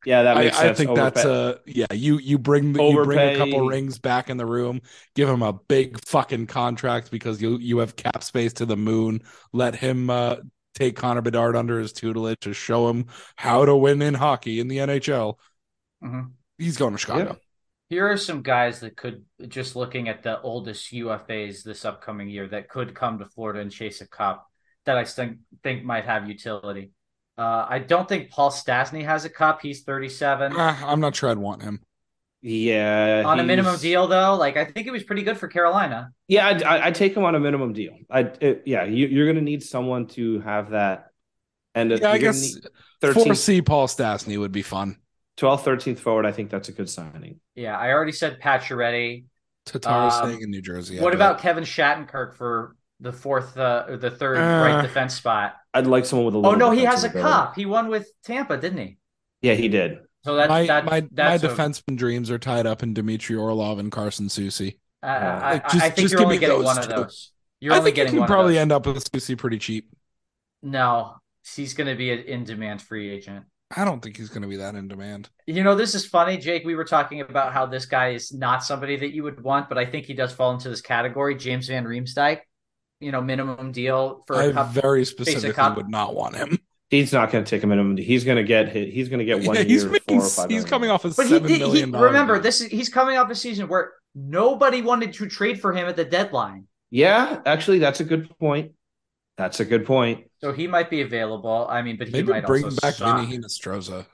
[0.07, 0.81] Yeah, that I, makes I sense.
[0.81, 1.87] I think that's a yeah.
[1.93, 4.81] You you bring the, you bring a couple rings back in the room,
[5.15, 9.21] give him a big fucking contract because you you have cap space to the moon.
[9.53, 10.37] Let him uh,
[10.75, 14.67] take Connor Bedard under his tutelage to show him how to win in hockey in
[14.69, 15.39] the NHL.
[16.03, 16.33] Mhm.
[16.59, 17.37] He's going to Chicago.
[17.93, 22.49] Here are some guys that could just looking at the oldest UFAs this upcoming year
[22.49, 24.47] that could come to Florida and chase a cup
[24.87, 26.93] that I think think might have utility.
[27.37, 29.61] Uh, I don't think Paul Stastny has a cup.
[29.61, 31.83] He's 37 Ah, I'm not sure I'd want him.
[32.41, 34.37] Yeah, on a minimum deal though.
[34.37, 36.13] Like I think it was pretty good for Carolina.
[36.29, 37.93] Yeah, I'd, I- I'd take him on a minimum deal.
[38.11, 38.33] I
[38.65, 41.09] yeah, you, you're going to need someone to have that.
[41.75, 42.65] And Yeah, I you're guess need
[43.03, 44.97] 13th, foresee Paul Stastny would be fun.
[45.39, 46.27] 12th, 13th forward.
[46.27, 47.41] I think that's a good signing.
[47.55, 49.25] Yeah, I already said Pacioretty.
[49.67, 50.99] Tatar's Um, staying in New Jersey.
[50.99, 51.15] What bet.
[51.15, 55.55] about Kevin Shattenkirk for the fourth uh, or the third Uh, right defense spot?
[55.73, 57.33] I'd like someone with a Oh no, he has a defensive ability.
[57.47, 57.55] cup.
[57.57, 58.99] He won with Tampa, didn't he?
[59.41, 59.99] Yeah, he did.
[60.25, 63.37] So that's my that, my my that's a- defenseman dreams are tied up in Dimitri
[63.37, 64.79] Orlov and Carson Soucy.
[65.03, 66.89] I, I, Like, I- just- I think just you're give only getting those one of
[66.89, 67.33] those.
[67.61, 69.89] You're I only think you can probably end up with Soucy pretty cheap.
[70.63, 71.15] No,
[71.57, 73.45] he's going to be an in-demand free agent.
[73.77, 75.29] I don't think he's going to be that in demand.
[75.47, 76.65] You know, this is funny, Jake.
[76.65, 79.79] We were talking about how this guy is not somebody that you would want, but
[79.79, 81.35] I think he does fall into this category.
[81.37, 82.41] James Van Riemsdyk,
[83.01, 84.69] you know, minimum deal for a I cup.
[84.71, 85.77] very specifically cup.
[85.77, 86.59] would not want him.
[86.91, 87.97] He's not going to take a minimum.
[87.97, 88.93] He's going to get hit.
[88.93, 90.51] He's going to get one Yeah, year, he's making, four or five.
[90.51, 90.69] he's million.
[90.69, 91.93] coming off a But he, seven did- million.
[91.95, 95.73] he remember this is he's coming off a season where nobody wanted to trade for
[95.73, 96.67] him at the deadline.
[96.91, 98.73] Yeah, actually, that's a good point.
[99.37, 100.31] That's a good point.
[100.41, 101.67] So he might be available.
[101.71, 103.01] I mean, but he Maybe might bring also back suck.
[103.01, 104.07] Vinny Hinostroza.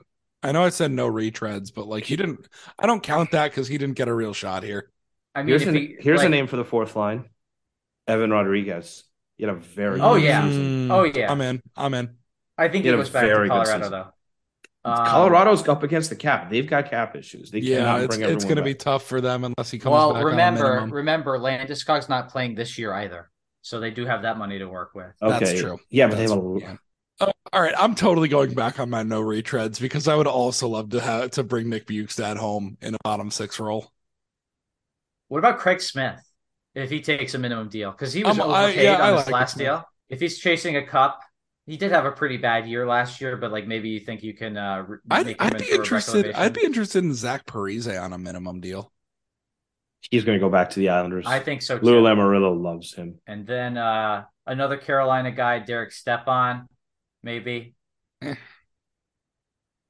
[0.43, 2.47] I know I said no retreads, but like he didn't.
[2.77, 4.91] I don't count that because he didn't get a real shot here.
[5.35, 7.29] I mean, Here's, an, he, here's a name for the fourth line
[8.07, 9.05] Evan Rodrigues.
[9.37, 10.41] He had a very Oh, good yeah.
[10.47, 10.75] season.
[10.89, 11.31] Mm, Oh, yeah.
[11.31, 11.61] I'm in.
[11.75, 12.17] I'm in.
[12.57, 13.93] I think He he had a goes back to very good Colorado season.
[14.85, 14.89] though.
[14.89, 16.49] Um, Colorado's up against the cap.
[16.49, 17.51] They've got cap issues.
[17.51, 20.05] They Yeah, cannot it's bring it's going to be tough for them unless he comes
[20.05, 20.27] Well, back.
[20.27, 20.95] remember, on a minimum.
[20.95, 23.29] remember, Landeskog's not playing this year either,
[23.69, 25.13] so they do have that money to work with.
[25.21, 25.39] Okay.
[25.39, 25.77] That's true.
[25.89, 26.75] Yeah, but they have a yeah.
[27.21, 30.69] Uh, all right, I'm totally going back on my no retreads because I would also
[30.69, 33.91] love to have to bring Nick Bjugstad home in a bottom six role.
[35.27, 36.19] What about Craig Smith?
[36.75, 39.17] if he takes a minimum deal because he was Um, I- overpaid yeah, I on
[39.17, 39.83] his like last deal.
[40.07, 41.19] If he's chasing a cup,
[41.65, 44.33] he did have a pretty bad year last year, but like maybe you think you
[44.33, 46.33] can uh re- I'd, make him I'd be interested.
[46.35, 48.91] I'd be interested in Zach Parise on a minimum deal.
[50.09, 51.25] He's going to go back to the Islanders.
[51.27, 51.85] I think so too.
[51.85, 53.19] Lou Lamoriello loves him.
[53.27, 56.67] And then uh another Carolina guy, Derek Stepan,
[57.23, 57.75] maybe.
[58.21, 58.35] Eh.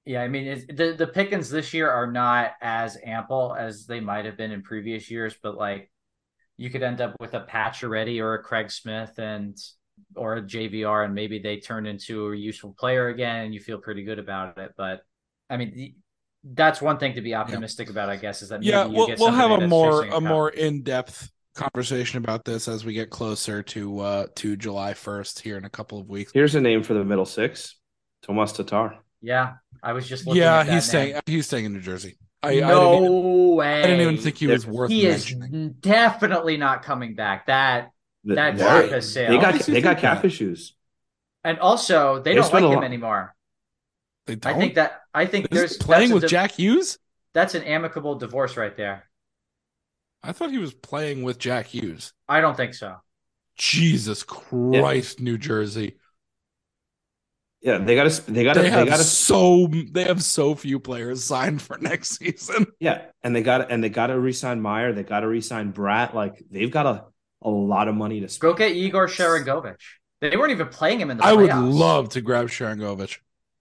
[0.06, 4.00] Yeah, I mean it's, the the pickings this year are not as ample as they
[4.00, 5.92] might have been in previous years, but like
[6.58, 9.58] you could end up with a Pacioretty or a Craig Smith and
[10.16, 13.78] or a JVR, and maybe they turn into a useful player again, and you feel
[13.78, 14.74] pretty good about it.
[14.76, 15.02] But
[15.50, 15.96] I mean, the,
[16.44, 19.08] that's one thing to be optimistic about, I guess, is that maybe Yeah, you we'll
[19.08, 20.24] get we'll have a more chasing a cup.
[20.24, 25.42] more in depth conversation about this as we get closer to uh to July first
[25.42, 26.32] here in a couple of weeks.
[26.34, 27.76] Here's a name for the middle six
[28.24, 28.96] Tomas Tatar.
[29.22, 31.10] Yeah, I was just looking Yeah, at that he's name.
[31.12, 31.22] staying.
[31.26, 32.18] He's staying in New Jersey.
[32.42, 33.80] I, I, didn't no even, way.
[33.80, 35.36] I didn't even think he was worth he is
[35.82, 37.48] definitely not coming back.
[37.48, 37.92] That
[38.24, 39.28] The- That they- ship.
[39.30, 40.00] They got they got think that?
[40.00, 40.74] cap issues.
[41.44, 43.36] and also they They don't like him lot- anymore.
[44.30, 44.56] They don't.
[44.56, 47.00] I think that I think Is he there's playing that's a with Jack Hughes.
[47.34, 49.10] That's an amicable divorce right there.
[50.22, 52.14] I thought he was playing with Jack Hughes.
[52.28, 52.98] I don't think so.
[53.58, 55.98] Jesus Christ, New Jersey.
[57.62, 60.24] Yeah, they got to they got to They they, have got to so they have
[60.24, 62.68] so few players signed for next season.
[62.80, 64.94] yeah, and they got and they got to re-sign Meier.
[64.94, 66.14] They got to re-sign Bratt.
[66.14, 67.06] Like they've got a
[67.42, 69.82] a lot of money to Go get Igor Sharangovich.
[70.22, 73.18] They weren't even playing him in the I would love to grab Sharangovich.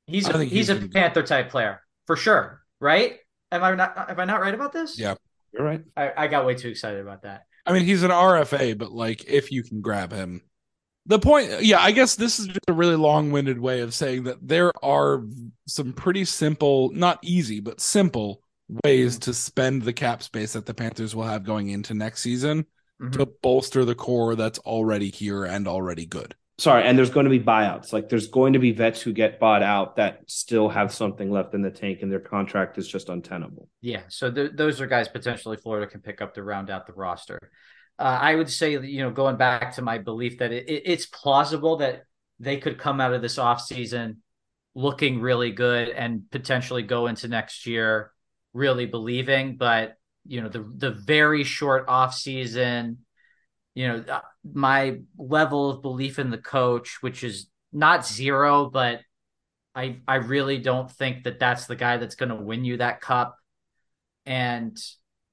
[0.08, 3.18] He's I a, think he's, he's a gonna Panther type player for sure, right?
[3.52, 4.98] Am I not am I not right about this?
[4.98, 5.14] Yeah.
[5.52, 5.82] You're right.
[5.96, 7.44] I, I got way too excited about that.
[7.66, 10.42] I mean, he's an RFA, but like if you can grab him.
[11.06, 14.24] The point, yeah, I guess this is just a really long winded way of saying
[14.24, 15.22] that there are
[15.66, 18.42] some pretty simple, not easy, but simple
[18.84, 22.66] ways to spend the cap space that the Panthers will have going into next season
[23.00, 23.12] Mhm.
[23.12, 26.34] to bolster the core that's already here and already good.
[26.58, 27.92] Sorry, and there's going to be buyouts.
[27.92, 31.54] Like there's going to be vets who get bought out that still have something left
[31.54, 33.68] in the tank, and their contract is just untenable.
[33.80, 36.94] Yeah, so th- those are guys potentially Florida can pick up to round out the
[36.94, 37.38] roster.
[37.96, 41.06] Uh, I would say, you know, going back to my belief that it, it- it's
[41.06, 42.04] plausible that
[42.40, 44.16] they could come out of this offseason
[44.74, 48.12] looking really good and potentially go into next year
[48.52, 49.56] really believing.
[49.56, 49.94] But
[50.26, 52.96] you know, the the very short offseason,
[53.78, 59.02] you know, uh, my level of belief in the coach, which is not zero, but
[59.72, 63.00] I I really don't think that that's the guy that's going to win you that
[63.00, 63.36] cup.
[64.26, 64.76] And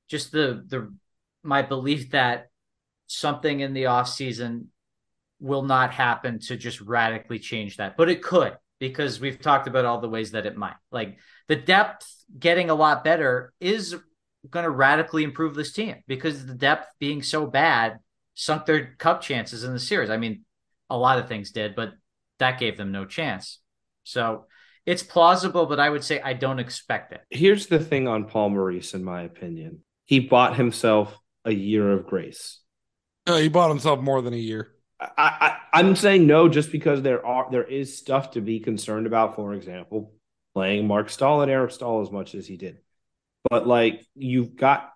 [0.10, 0.93] just the the
[1.41, 2.49] my belief that
[3.08, 4.69] something in the off season
[5.39, 9.86] will not happen to just radically change that but it could because we've talked about
[9.86, 10.75] all the ways that it might.
[10.91, 13.95] Like the depth getting a lot better is
[14.49, 17.99] going to radically improve this team because the depth being so bad
[18.36, 20.45] sunk their cup chances in the series i mean
[20.89, 21.93] a lot of things did but
[22.38, 23.60] that gave them no chance
[24.04, 24.45] so
[24.86, 28.52] it's plausible but i would say i don't expect it Here's the thing on Paul
[28.52, 29.80] Maurice, in my opinion.
[30.06, 32.60] He bought himself a year of grace.
[33.28, 34.74] He bought himself more than a year.
[35.00, 39.08] I, I I'm saying no just because there are there is stuff to be concerned
[39.08, 39.36] about.
[39.36, 40.13] For example,
[40.54, 42.78] playing Marc Staal and Eric Staal as much as he did,
[43.50, 44.93] but like you've got,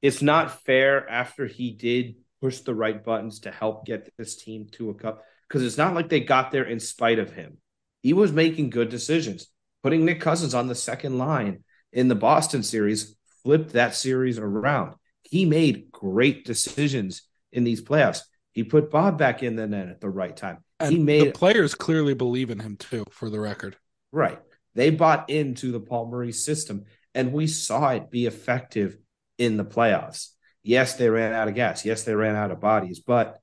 [0.00, 2.14] it's not fair after he did
[2.46, 5.94] push the right buttons to help get this team to a cup because it's not
[5.94, 7.56] like they got there in spite of him.
[8.02, 9.48] He was making good decisions.
[9.82, 14.94] Putting Nick Cousins on the second line in the Boston series flipped that series around.
[15.24, 18.20] He made great decisions in these playoffs.
[18.52, 20.58] He put Bob back in the net at the right time.
[20.78, 23.76] And he made the players clearly believe in him too, for the record.
[24.12, 24.38] right.
[24.76, 28.98] They bought into the Paul Maurice system, and we saw it be effective
[29.36, 30.28] in the playoffs.
[30.66, 31.84] Yes, they ran out of gas.
[31.84, 33.40] Yes, they ran out of bodies, but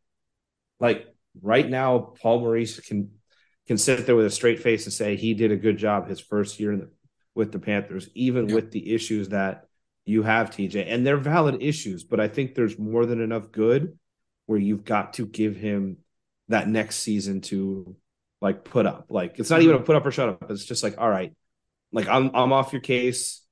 [0.79, 1.07] like
[1.41, 3.11] right now, Paul Maurice can
[3.67, 6.19] can sit there with a straight face and say he did a good job his
[6.19, 6.89] first year in the,
[7.33, 8.55] with the Panthers, even Yeah.
[8.55, 9.67] with the issues that
[10.05, 12.03] you have, TJ, and they're valid issues.
[12.03, 13.97] But I think there's more than enough good
[14.45, 15.97] where you've got to give him
[16.49, 17.95] that next season to
[18.41, 19.05] like put up.
[19.07, 19.83] Like it's not even mm-hmm.
[19.83, 20.51] a put up or shut up.
[20.51, 21.33] It's just like, all right,
[21.93, 23.42] like I'm I'm off your case.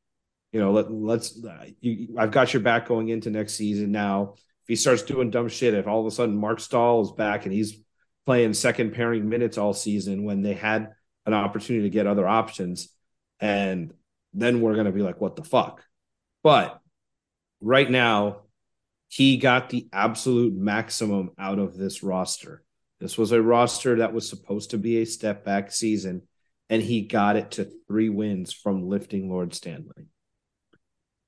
[0.51, 1.39] You know, let let's
[1.79, 4.33] you I've got your back going into next season now.
[4.35, 7.45] If he starts doing dumb shit, if all of a sudden Marc Staal is back
[7.45, 7.77] and he's
[8.25, 10.89] playing second pairing minutes all season when they had
[11.25, 12.89] an opportunity to get other options,
[13.39, 13.93] and
[14.33, 15.83] then we're gonna be like, what the fuck?
[16.43, 16.79] But
[17.61, 18.41] right now,
[19.07, 22.63] he got the absolute maximum out of this roster.
[22.99, 26.21] This was a roster that was supposed to be a step back season,
[26.69, 30.07] and he got it to three wins from lifting Lord Stanley.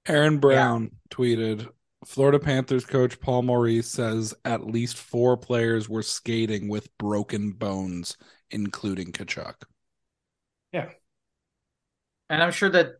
[0.08, 1.70] Aaron Brown tweeted
[2.06, 8.18] Florida Panthers coach Paul Maurice says at least four players were skating with broken bones,
[8.52, 9.56] including Tkachuk.
[10.72, 10.90] Yeah.
[12.30, 12.96] And I'm sure that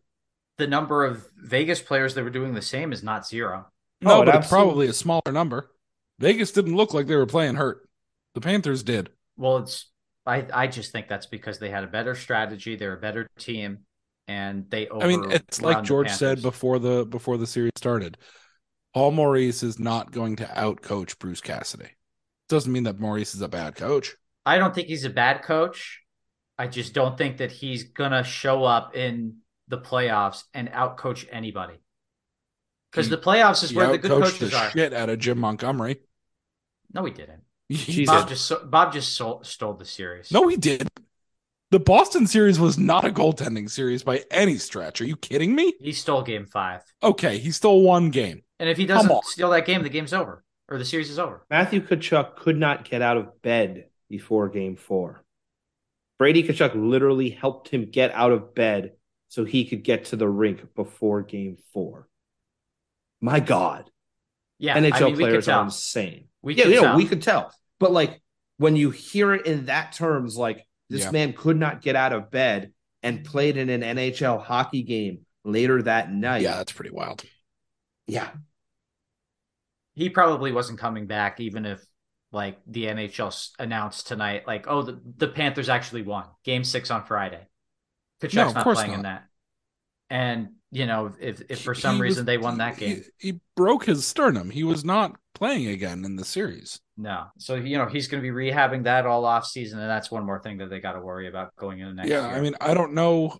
[0.58, 3.66] the number of Vegas players that were doing the same is not zero.
[4.00, 5.70] No, Oh, it but it's probably a smaller number.
[6.18, 7.88] Vegas didn't look like they were playing hurt.
[8.34, 9.10] The Panthers did.
[9.36, 9.90] Well, it's
[10.26, 13.80] I I just think that's because they had a better strategy, they're a better team,
[14.28, 14.88] and they.
[14.88, 18.16] I mean, it's like George said before the before the series started.
[18.94, 21.88] Paul Maurice is not going to outcoach Bruce Cassidy.
[22.48, 24.14] Doesn't mean that Maurice is a bad coach.
[24.46, 26.02] I don't think he's a bad coach.
[26.56, 31.74] I just don't think that he's gonna show up in the playoffs and outcoach anybody.
[32.92, 34.70] Because the playoffs is where the good outcoached coaches the are.
[34.70, 36.00] shit out of Jim Montgomery.
[36.92, 37.42] No, he didn't.
[37.72, 38.06] Jesus.
[38.06, 40.30] Bob just Bob just so- stole the series.
[40.30, 40.88] No, he did.
[41.74, 45.00] The Boston series was not a goaltending series by any stretch.
[45.00, 45.74] Are you kidding me?
[45.80, 48.44] he stole Game Five, Okay, he stole one game.
[48.60, 51.44] and if he doesn't steal that game, the game's over or the series is over.
[51.50, 55.24] Matthew Tkachuk could not get out of bed before game four.
[56.16, 58.92] Brady Tkachuk literally helped him get out of bed
[59.26, 62.06] so he could get to the rink before game four.
[63.20, 63.90] My God.
[64.60, 66.28] Yeah, NHL I mean, players are insane.
[66.40, 66.96] We yeah, could you know, tell.
[66.96, 67.52] we could tell.
[67.80, 68.22] But like
[68.58, 70.64] when you hear it in that terms, like
[70.94, 71.10] this Yeah.
[71.10, 72.72] man could not get out of bed
[73.02, 76.42] and played in an NHL hockey game later that night.
[76.42, 77.24] Yeah, that's pretty wild.
[78.06, 78.30] Yeah.
[79.94, 81.84] he probably wasn't coming back even if
[82.32, 87.04] like the NHL announced tonight like oh the, the Panthers actually won game 6 on
[87.04, 87.46] Friday.
[88.20, 89.20] Tkachuk's No, of not course playing in not.
[89.20, 89.24] that.
[90.10, 93.04] And you know if if for some He was- reason they won that he- game.
[93.18, 94.50] He, broke his sternum.
[94.50, 96.80] He was not playing again in the series.
[96.96, 97.26] No.
[97.38, 100.24] So you know he's going to be rehabbing that all off season and that's one
[100.24, 102.36] more thing that they got to worry about going into next yeah, year.
[102.36, 103.38] I mean, I don't know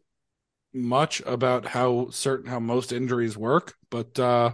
[0.73, 4.53] much about how certain how most injuries work, but uh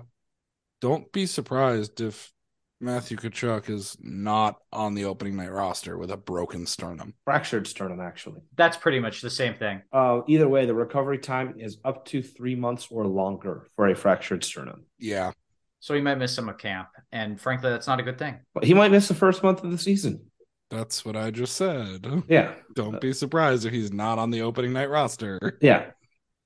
[0.81, 2.33] don't be surprised if
[2.81, 7.13] Matthew Tkachuk is not on the opening night roster with a broken sternum.
[7.25, 8.41] Fractured sternum, actually.
[8.57, 9.83] that's pretty much the same thing.
[9.93, 13.95] Uh, either way, the recovery time is up to three months or longer for a
[13.95, 14.87] fractured sternum.
[14.99, 15.33] Yeah.
[15.81, 18.39] So he might miss some of camp and frankly that's not a good thing.
[18.55, 20.27] But he might miss the first month of the season.
[20.71, 22.07] That's what I just said.
[22.29, 22.55] Yeah.
[22.75, 25.59] Don't be surprised if he's not on the opening night roster.
[25.63, 25.91] Yeah.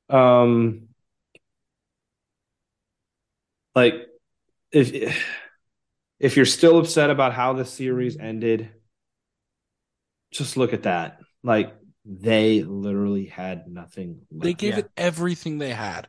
[0.09, 0.89] Um
[3.75, 3.95] like
[4.73, 5.25] if
[6.21, 8.71] if you're still upset about how the series ended,
[10.31, 11.19] just look at that.
[11.43, 11.75] Like
[12.05, 14.45] they literally had nothing left.
[14.45, 14.79] They gave Yeah.
[14.81, 16.09] it everything they had.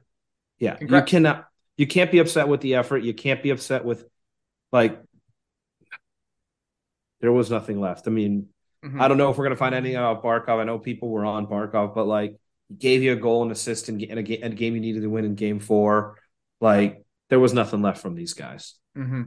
[0.59, 0.77] yeah.
[0.77, 1.47] Congra- You cannot
[1.77, 2.99] you can't be upset with the effort.
[2.99, 4.05] You can't be upset with
[4.71, 5.01] like
[7.21, 8.07] there was nothing left.
[8.07, 8.47] I mean,
[8.83, 9.01] Mhm.
[9.01, 10.59] I don't know if we're gonna find anything about Barkov.
[10.59, 12.35] I know people were on Barkov, but like
[12.69, 15.01] he gave you a goal and assist in, in, a, in a game you needed
[15.01, 16.17] to win in game four.
[16.61, 18.75] Like there was nothing left from these guys.
[18.95, 19.23] hmm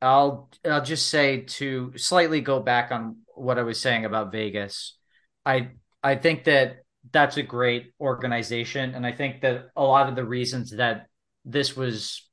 [0.00, 4.96] I'll I'll just say to slightly go back on what I was saying about Vegas.
[5.44, 5.70] I
[6.04, 10.24] I think that that's a great organization, and I think that a lot of the
[10.24, 11.07] reasons that
[11.48, 12.28] this was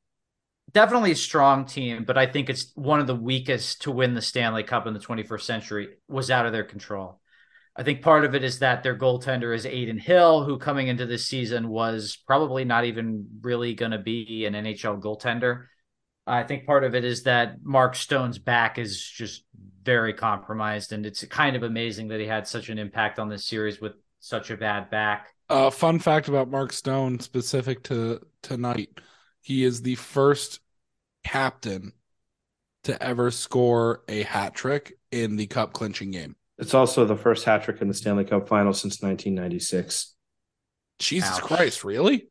[0.72, 4.22] definitely a strong team, but I think it's one of the weakest to win the
[4.22, 7.22] Stanley Cup in the 21st century was out of their control.
[7.78, 11.06] I think part of it is that their goaltender is Adin Hill, who coming into
[11.06, 15.66] this season was probably not even really going to be an NHL goaltender.
[16.28, 19.44] I think part of it is that Mark Stone's back is just
[19.84, 23.46] very compromised, and it's kind of amazing that he had such an impact on this
[23.46, 25.35] series with such a bad back.
[25.50, 28.90] Uh, fun fact about Mark Stone, specific to tonight,
[29.42, 30.60] he is the first
[31.24, 31.94] captain
[32.84, 36.36] to ever score a hat trick in the cup clinching game.
[36.58, 40.16] It's also the first hat trick in the Stanley Cup final since 1996.
[41.00, 41.42] Jesus Ouch.
[41.42, 42.30] Christ, really?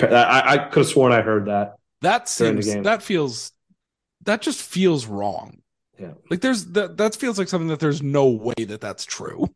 [0.00, 1.76] I, I could have sworn I heard that.
[2.02, 3.52] That During the seems that feels
[4.24, 5.62] that just feels wrong.
[5.98, 6.12] Yeah.
[6.30, 9.48] Like there's that that feels like something that there's no way that that's true.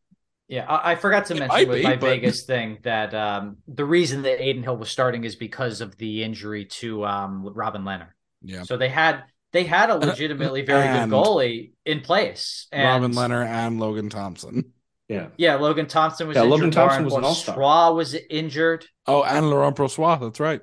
[0.48, 3.58] Yeah, I, I forgot to It mention with be, my but- Vegas thing that um,
[3.68, 7.82] the reason that Adin Hill was starting is because of the injury to um, Robin
[7.82, 8.08] Lehner.
[8.42, 8.62] Yeah.
[8.62, 12.66] So they had they had a legitimately very And- good goalie in place.
[12.72, 14.72] And Robin Lehner and Logan Thompson.
[15.10, 15.28] Yeah.
[15.38, 16.50] Yeah, Logan Thompson was Yeah, injured.
[16.58, 17.56] Logan Thompson Lauren was an all-star.
[17.56, 18.84] Brossoit was injured.
[19.06, 20.60] Oh, and Laurent Brossoit, that's right.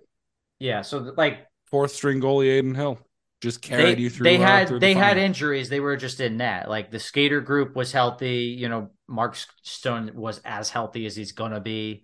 [0.59, 2.99] Yeah, so like Fourth string goalie Adin Hill.
[3.41, 4.23] Just they, carried you through.
[4.23, 5.69] they uh, had through the they had injuries.
[5.69, 6.69] They were just in net.
[6.69, 8.55] Like the skater group was healthy.
[8.57, 12.03] You know, Mark Stone was as healthy as he's gonna be.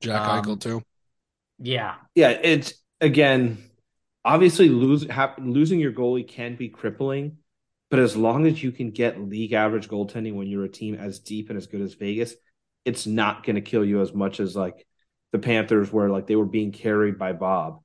[0.00, 0.82] Jack um, Eichel too.
[1.58, 2.30] Yeah, Yeah.
[2.30, 3.58] It's again,
[4.24, 7.38] obviously lose, ha, losing your goalie can be crippling,
[7.90, 11.18] but as long as you can get league average goaltending when you're a team as
[11.18, 12.34] deep and as good as Vegas,
[12.84, 14.86] it's not going to kill you as much as like
[15.32, 17.82] the Panthers were like they were being carried by Bob.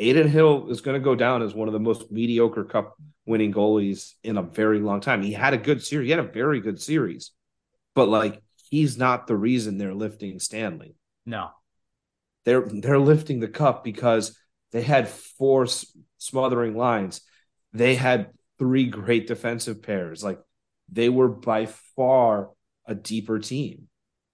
[0.00, 3.52] Adin Hill is going to go down as one of the most mediocre cup winning
[3.52, 5.22] goalies in a very long time.
[5.22, 6.06] He had a good series.
[6.06, 7.30] He had a very good series,
[7.94, 10.96] but like he's not the reason they're lifting Stanley.
[11.24, 11.50] No.
[12.44, 14.36] They're they're lifting the cup because
[14.72, 15.66] they had four
[16.18, 17.20] smothering lines.
[17.72, 20.22] They had three great defensive pairs.
[20.22, 20.40] Like
[20.90, 21.66] they were by
[21.96, 22.50] far
[22.86, 23.88] a deeper team.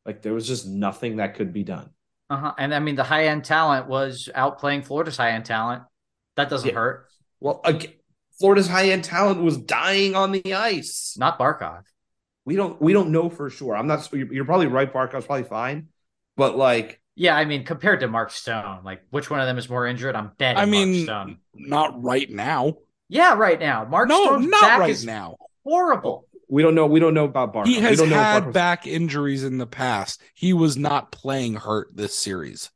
[0.06, 1.90] Like there was just nothing that could be done.
[2.30, 2.54] Uh-huh.
[2.56, 5.82] And I mean the high end talent was outplaying Florida's high end talent.
[6.36, 6.74] That doesn't yeah.
[6.74, 7.08] hurt.
[7.40, 7.92] Well, again,
[8.38, 11.16] Florida's high end talent was dying on the ice.
[11.18, 11.82] Not Barkov.
[12.44, 13.76] We don't we don't know for sure.
[13.76, 14.08] I'm not.
[14.12, 14.90] You're probably right.
[14.90, 15.88] Barkov's probably fine,
[16.36, 19.68] but like yeah, I mean, compared to Mark Stone, like which one of them is
[19.68, 20.16] more injured?
[20.16, 20.58] I'm betting.
[20.58, 21.06] I mean,
[21.54, 22.78] not right now.
[23.10, 23.84] Yeah, right now.
[23.84, 25.36] Mark no, Stone's not back right is now.
[25.62, 26.26] Horrible.
[26.50, 26.86] We don't know.
[26.86, 27.66] We don't know about Barkov.
[27.66, 30.20] He has had back injuries in the past.
[30.34, 32.70] He was not playing hurt this series.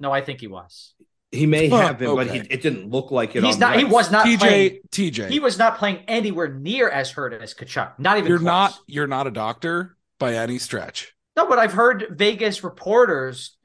[0.00, 0.94] No, I think he was.
[1.30, 2.24] He may have been, okay.
[2.24, 3.42] but he, it didn't look like it.
[3.42, 3.78] He's not.
[3.78, 4.26] He was not.
[4.26, 4.38] TJ.
[4.38, 5.30] Playing, TJ.
[5.30, 7.98] He was not playing anywhere near as hurt as Tkachuk.
[7.98, 8.28] Not even.
[8.28, 8.46] You're close.
[8.46, 8.78] not.
[8.86, 11.14] You're not a doctor by any stretch.
[11.36, 13.56] No, but I've heard Vegas reporters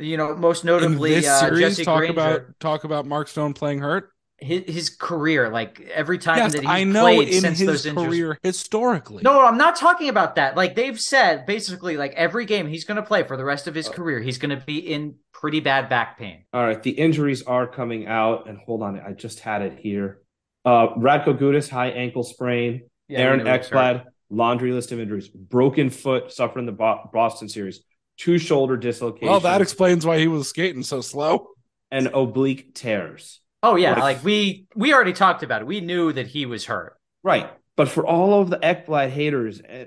[0.00, 3.54] you know, most notably In this uh, Jesse talk Granger, about talk about Mark Stone
[3.54, 4.10] playing hurt.
[4.40, 7.66] His, his career, like every time yes, that he I know played in since his
[7.66, 8.38] those career injuries.
[8.42, 9.22] historically.
[9.22, 10.56] No, I'm not talking about that.
[10.56, 13.74] Like they've said, basically, like every game he's going to play for the rest of
[13.74, 13.92] his oh.
[13.92, 16.44] career, he's going to be in pretty bad back pain.
[16.52, 20.20] All right, the injuries are coming out, and hold on, I just had it here.
[20.64, 22.82] Uh, Radko Gudas, high ankle sprain.
[23.08, 25.28] Yeah, Aaron Ekblad, laundry list of injuries.
[25.28, 27.80] Broken foot, suffered in the Boston series
[28.20, 29.30] two shoulder dislocations.
[29.30, 31.48] Well, that explains why he was skating so slow.
[31.90, 33.40] And oblique tears.
[33.62, 35.66] Oh yeah, like, like we we already talked about it.
[35.66, 36.96] We knew that he was hurt.
[37.22, 39.86] Right, but for all of the Ekblad haters eh,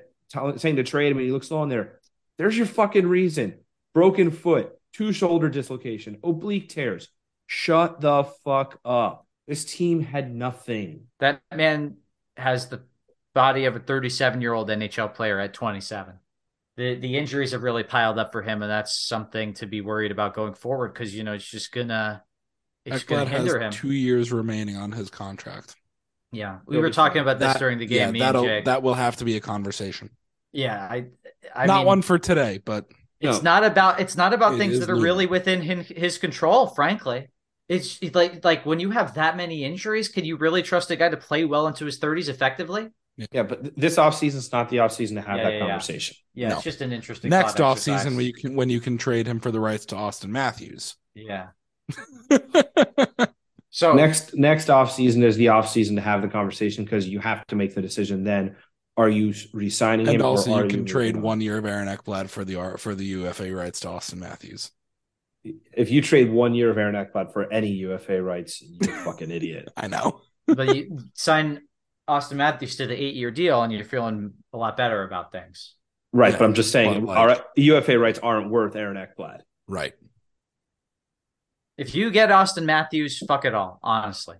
[0.58, 2.00] saying to trade him, and he looks on there.
[2.38, 3.60] There's your fucking reason.
[3.94, 7.10] Broken foot, two shoulder dislocation, oblique tears.
[7.48, 9.28] Shut the fuck up.
[9.48, 11.08] This team had nothing.
[11.20, 11.98] That man
[12.38, 12.84] has the
[13.36, 16.20] body of a 37 year old NHL player at 27
[16.76, 20.12] the the injuries have really piled up for him, and that's something to be worried
[20.12, 22.24] about going forward because you know it's just gonna
[22.86, 23.72] it's gonna hinder him.
[23.72, 25.76] Two years remaining on his contract.
[26.32, 28.16] Yeah, we It'll were talking about this that, during the game.
[28.16, 30.10] Yeah, that'll, that will have to be a conversation.
[30.52, 31.06] Yeah, I,
[31.56, 32.86] I not mean, one for today, but
[33.20, 33.44] it's no.
[33.44, 36.68] not about it's not about it things that are really within his control.
[36.68, 37.28] Frankly,
[37.70, 41.10] it's like like when you have that many injuries, can you really trust a guy
[41.10, 42.90] to play well into his thirties effectively?
[43.16, 43.26] Yeah.
[43.32, 46.18] yeah, but this offseason is not the offseason to have yeah, that yeah, conversation.
[46.34, 46.56] Yeah, no.
[46.56, 49.52] it's just an interesting next offseason when you can when you can trade him for
[49.52, 50.96] the rights to Auston Matthews.
[51.14, 51.50] Yeah.
[53.70, 57.20] so next next off season is the off season to have the conversation because you
[57.20, 58.56] have to make the decision then.
[58.96, 60.26] Are you resigning and him?
[60.26, 63.54] also, you can you trade one year of Aaron Ekblad for the for the UFA
[63.54, 64.70] rights to Auston Matthews.
[65.44, 69.32] If you trade one year of Aaron Ekblad for any UFA rights, you're a fucking
[69.32, 69.70] idiot.
[69.76, 70.22] I know.
[70.46, 71.62] but you sign
[72.08, 75.76] Auston Matthews to the eight year deal and you're feeling a lot better about things.
[76.12, 76.32] Right.
[76.32, 79.40] Yeah, but I'm just saying like, our UFA rights aren't worth Aaron Ekblad.
[79.68, 79.94] Right.
[81.78, 84.38] If you get Auston Matthews, fuck it all, honestly.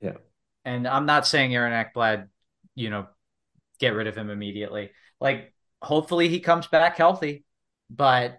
[0.00, 0.16] Yeah.
[0.64, 2.28] And I'm not saying Aaron Ekblad,
[2.74, 3.06] you know,
[3.78, 4.90] get rid of him immediately.
[5.20, 7.44] Like, hopefully he comes back healthy,
[7.90, 8.38] but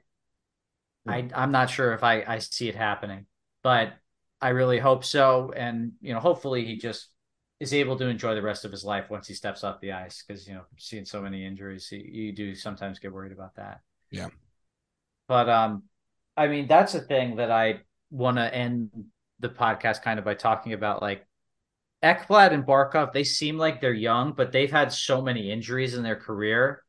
[1.08, 3.28] I, I'm not sure if I, I see it happening.
[3.64, 3.94] But
[4.42, 5.54] I really hope so.
[5.56, 7.08] And, you know, hopefully he just
[7.60, 10.24] is able to enjoy the rest of his life once he steps off the ice
[10.26, 13.80] because you know seeing so many injuries you, you do sometimes get worried about that
[14.12, 14.28] yeah
[15.28, 15.84] but um
[16.38, 17.80] i mean that's a thing that i
[18.12, 18.90] want to end
[19.40, 21.26] the podcast kind of by talking about like
[22.04, 26.04] Ekblad and Barkov, they seem like they're young, but they've had so many injuries in
[26.04, 26.84] their career.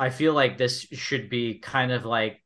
[0.00, 2.42] I feel like this should be kind of like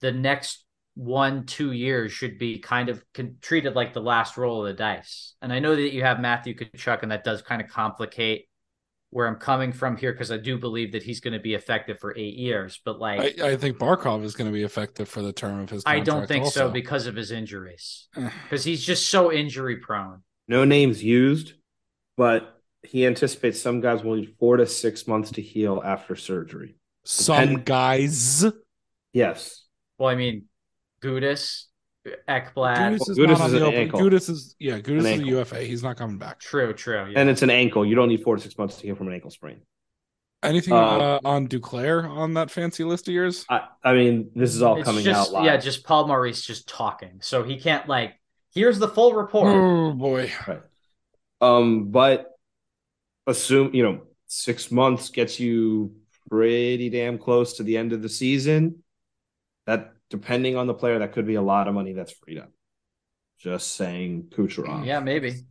[0.00, 3.04] the next one two years should be kind of
[3.42, 5.34] treated like the last roll of the dice.
[5.42, 8.48] And I know that you have Matthew Tkachuk, and that does kind of complicate
[9.16, 11.98] where I'm coming from here because I do believe that he's going to be effective
[11.98, 12.78] for eight years.
[12.84, 15.70] But like, I, I think Barkov is going to be effective for the term of
[15.70, 15.82] his.
[15.86, 16.66] I don't think also.
[16.66, 18.28] so because of his injuries, eh.
[18.42, 20.22] because he's just so injury prone.
[20.48, 21.54] No names used,
[22.18, 26.76] but he anticipates some guys will need four to six months to heal after surgery.
[27.06, 28.44] Some Depend- guys,
[29.14, 29.64] yes.
[29.96, 30.44] Well, I mean,
[31.02, 31.62] Gudas,
[32.28, 32.76] Ekblad.
[32.76, 33.80] Gudas is, Gudas is an open.
[33.80, 34.00] ankle.
[34.00, 34.78] Gudas is yeah.
[34.78, 35.28] Gudas an is ankle.
[35.28, 35.62] a UFA.
[35.62, 36.40] He's not coming back.
[36.40, 37.06] True, true.
[37.10, 37.20] Yeah.
[37.20, 37.84] And it's an ankle.
[37.84, 39.60] You don't need four to six months to heal from an ankle sprain.
[40.42, 43.44] Anything um, uh, on Duclair on that fancy list of yours?
[43.48, 45.44] I, I mean, this is all coming just, out live.
[45.44, 48.14] Yeah, just Paul Maurice just talking, so he can't like.
[48.54, 49.48] Here's the full report.
[49.48, 50.32] Oh boy.
[50.46, 50.62] Right.
[51.40, 52.32] Um, but
[53.26, 55.96] assume you know six months gets you
[56.30, 58.82] pretty damn close to the end of the season.
[59.66, 62.50] That depending on the player, that could be a lot of money that's freed up.
[63.38, 64.86] Just saying Kucherov.
[64.86, 65.44] Yeah, maybe.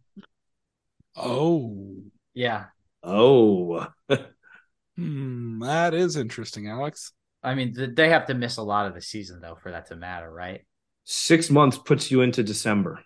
[1.15, 1.97] Oh,
[2.33, 2.65] Yeah.
[3.03, 3.87] Oh.
[4.97, 7.11] hmm, that is interesting, Alex.
[7.43, 9.95] I mean, they have to miss a lot of the season though for that to
[9.95, 10.65] matter, right?
[11.03, 13.01] Six months puts you into December.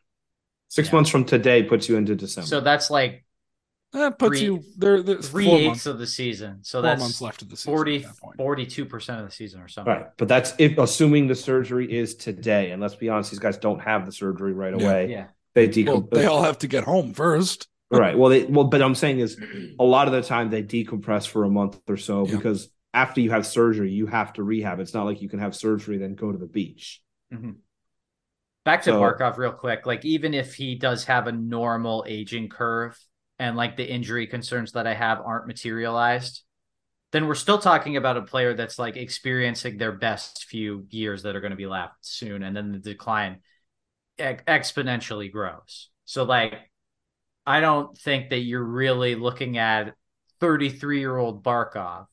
[0.70, 0.96] Six Yeah.
[0.96, 2.48] months from today puts you into December.
[2.48, 3.26] So that's like
[3.92, 5.02] That puts Three- you there.
[5.02, 6.60] There's three four eighths months, of the season.
[6.64, 7.74] So four that's months left of the season.
[7.74, 8.38] 40, at that point.
[8.38, 9.92] 42% of the season or something.
[9.94, 10.06] right.
[10.18, 12.70] But that's if assuming the surgery is today.
[12.72, 14.86] And let's be honest, these guys don't have the surgery right Yeah.
[14.88, 15.10] away.
[15.12, 15.28] Yeah.
[15.56, 16.10] They Well, decompress.
[16.12, 17.68] they all have to get home first.
[17.92, 18.16] right.
[18.16, 19.42] Well, they well, but I'm saying is
[19.80, 22.36] a lot of the time they decompress for a month or so Yeah.
[22.36, 24.80] because after you have surgery, you have to rehab.
[24.80, 27.02] It's not like you can have surgery then go to the beach.
[27.34, 27.52] Mm-hmm.
[28.66, 29.88] Back to So- Barkov real quick.
[29.88, 32.96] Like even if he does have a normal aging curve
[33.40, 36.44] and like the injury concerns that I have aren't materialized,
[37.12, 41.36] then we're still talking about a player that's like experiencing their best few years that
[41.36, 43.40] are going to be left soon and then the decline
[44.20, 45.90] ex- exponentially grows.
[46.06, 46.54] So like
[47.46, 49.96] I don't think that you're really looking at
[50.42, 52.06] 33-year-old Barkov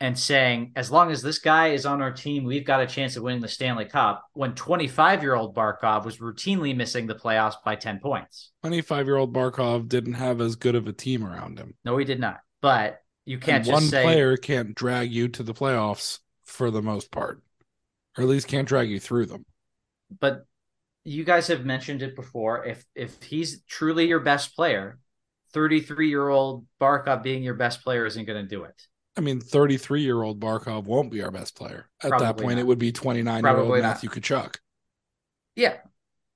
[0.00, 3.16] and saying, as long as this guy is on our team, we've got a chance
[3.16, 4.24] of winning the Stanley Cup.
[4.32, 8.50] When 25 year old Barkov was routinely missing the playoffs by 10 points.
[8.62, 11.74] 25 year old Barkov didn't have as good of a team around him.
[11.84, 12.40] No, he did not.
[12.62, 17.10] But you can't one say, player can't drag you to the playoffs for the most
[17.10, 17.42] part,
[18.16, 19.44] or at least can't drag you through them.
[20.18, 20.46] but
[21.04, 22.64] you guys have mentioned it before.
[22.64, 24.98] If if he's truly your best player,
[25.52, 28.86] 33 year old Barkov being your best player isn't going to do it.
[29.16, 31.88] I mean, 33 year old Barkov won't be our best player.
[32.02, 32.60] At that point, not.
[32.60, 33.88] it would be 29 year old Probably not.
[33.88, 34.56] Matthew Tkachuk.
[35.56, 35.76] Yeah.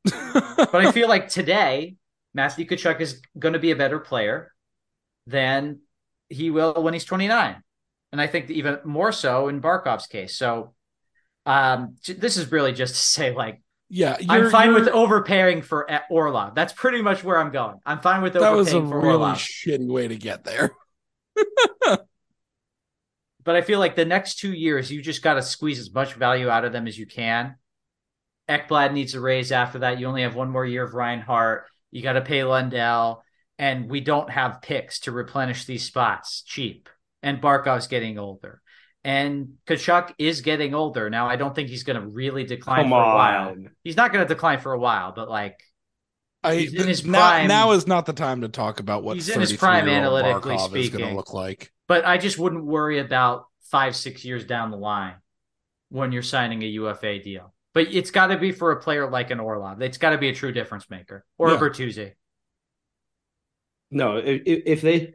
[0.57, 1.97] But I feel like today,
[2.35, 4.53] Matthew Tkachuk is going to be a better player
[5.27, 5.81] than
[6.29, 7.63] he will when he's 29.
[8.13, 10.37] And I think even more so in Barkov's case.
[10.37, 10.75] So
[11.47, 15.87] um, this is really just to say, like, yeah, I'm you're- fine with overpaying for
[15.91, 16.55] E- Orlov.
[16.55, 17.79] That's pretty much where I'm going.
[17.87, 19.39] I'm fine with that was a really Orlov.
[19.39, 20.73] shitty way to get there.
[23.45, 26.15] but I feel like the next two years, you just got to squeeze as much
[26.15, 27.57] value out of them as you can.
[28.49, 29.99] Ekblad needs a raise after that.
[29.99, 31.67] You only have one more year of Reinhart.
[31.91, 33.23] You got to pay Lundell,
[33.59, 36.89] and we don't have picks to replenish these spots cheap.
[37.23, 38.61] And Barkov's getting older,
[39.03, 41.27] and Tkachuk is getting older now.
[41.27, 43.57] I don't think he's going to really decline Come for a while.
[43.83, 45.59] He's not going to decline for a while, but like
[46.43, 47.49] I He's in his now, prime.
[47.49, 50.57] now is not the time to talk about what He's in his prime 33-year-old analytically
[50.57, 51.73] Barkov is going to look like.
[51.89, 55.15] But I just wouldn't worry about five, six years down the line
[55.91, 57.53] when you're signing a UFA deal.
[57.75, 59.83] But it's got to be for a player like an Orlov.
[59.83, 61.57] It's got to be a true difference maker or Yeah.
[61.57, 62.13] a Bertuzzi.
[63.91, 65.15] No, if, if they,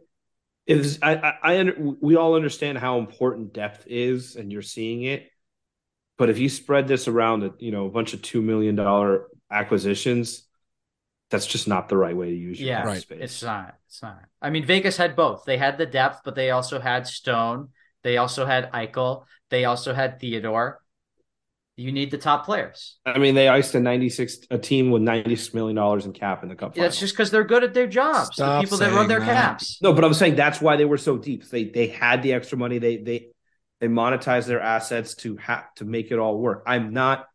[0.65, 5.03] if I, I, I under, we all understand how important depth is, and you're seeing
[5.03, 5.29] it.
[6.17, 9.27] But if you spread this around, a, you know, a bunch of two million dollar
[9.51, 10.43] acquisitions,
[11.29, 13.01] that's just not the right way to use your Yeah, cap Right.
[13.01, 13.19] space.
[13.21, 13.75] It's not.
[13.87, 14.19] It's not.
[14.41, 15.45] I mean, Vegas had both.
[15.45, 17.69] They had the depth, but they also had Stone.
[18.03, 19.25] They also had Eichel.
[19.49, 20.81] They also had Theodore.
[21.75, 22.97] You need the top players.
[23.05, 26.11] I mean, they iced a ninety six a team with ninety six million dollars in
[26.11, 26.75] cap in the cup.
[26.75, 28.35] That's just because they're good at their jobs.
[28.35, 29.25] Stop the people that run their that.
[29.25, 29.79] caps.
[29.81, 31.47] no, but I'm saying that's why they were so deep.
[31.47, 32.79] They they had the extra money.
[32.79, 33.27] They they
[33.79, 36.63] they monetized their assets to have to make it all work.
[36.67, 37.25] I'm not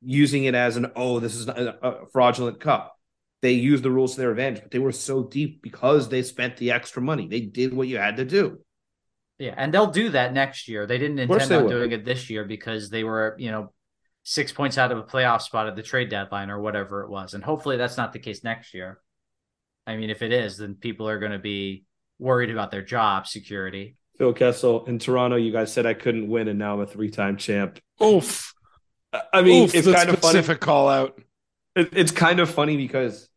[0.00, 2.97] using it as an oh this is a, a fraudulent cup.
[3.40, 6.56] They used the rules to their advantage, but they were so deep because they spent
[6.56, 7.28] the extra money.
[7.28, 8.60] They did what you had to do.
[9.38, 10.86] Yeah, and they'll do that next year.
[10.86, 11.70] They didn't intend they on will.
[11.70, 13.72] doing it this year because they were, you know,
[14.24, 17.34] six points out of a playoff spot at the trade deadline or whatever it was.
[17.34, 19.00] And hopefully that's not the case next year.
[19.86, 21.84] I mean, if it is, then people are going to be
[22.18, 23.96] worried about their job security.
[24.18, 27.10] Phil Kessel in Toronto, you guys said I couldn't win, and now I'm a three
[27.10, 27.78] time champ.
[28.02, 28.52] Oof.
[29.12, 30.32] I- I mean, Oof, it's kind of funny.
[30.32, 31.22] specific call out.
[31.76, 33.27] It, it's kind of funny because,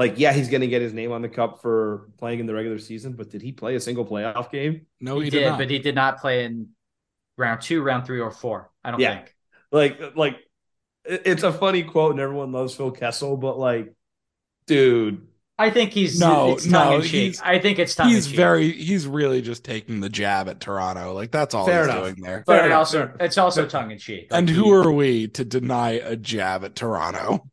[0.00, 2.54] like, yeah, he's going to get his name on the cup for playing in the
[2.54, 4.86] regular season, but did he play a single playoff game?
[5.00, 5.58] No, he, he, did, did, not.
[5.58, 6.68] but he did not play in
[7.36, 8.70] round two, round three, or four.
[8.82, 9.16] I don't Yeah.
[9.16, 9.34] think.
[9.70, 10.36] Like, like
[11.04, 13.92] it's a funny quote, and everyone loves Phil Kessel, but like,
[14.66, 15.26] dude,
[15.58, 18.36] I think he's No, it's no, he's- I think it's tongue he's in cheek.
[18.36, 21.12] very he's really just taking the jab at Toronto.
[21.12, 22.04] Like that's all Fair he's enough.
[22.04, 22.44] doing there.
[22.46, 24.28] but Fair it enough, also fair it's also tongue in cheek.
[24.30, 27.49] And who are we to deny a jab at Toronto?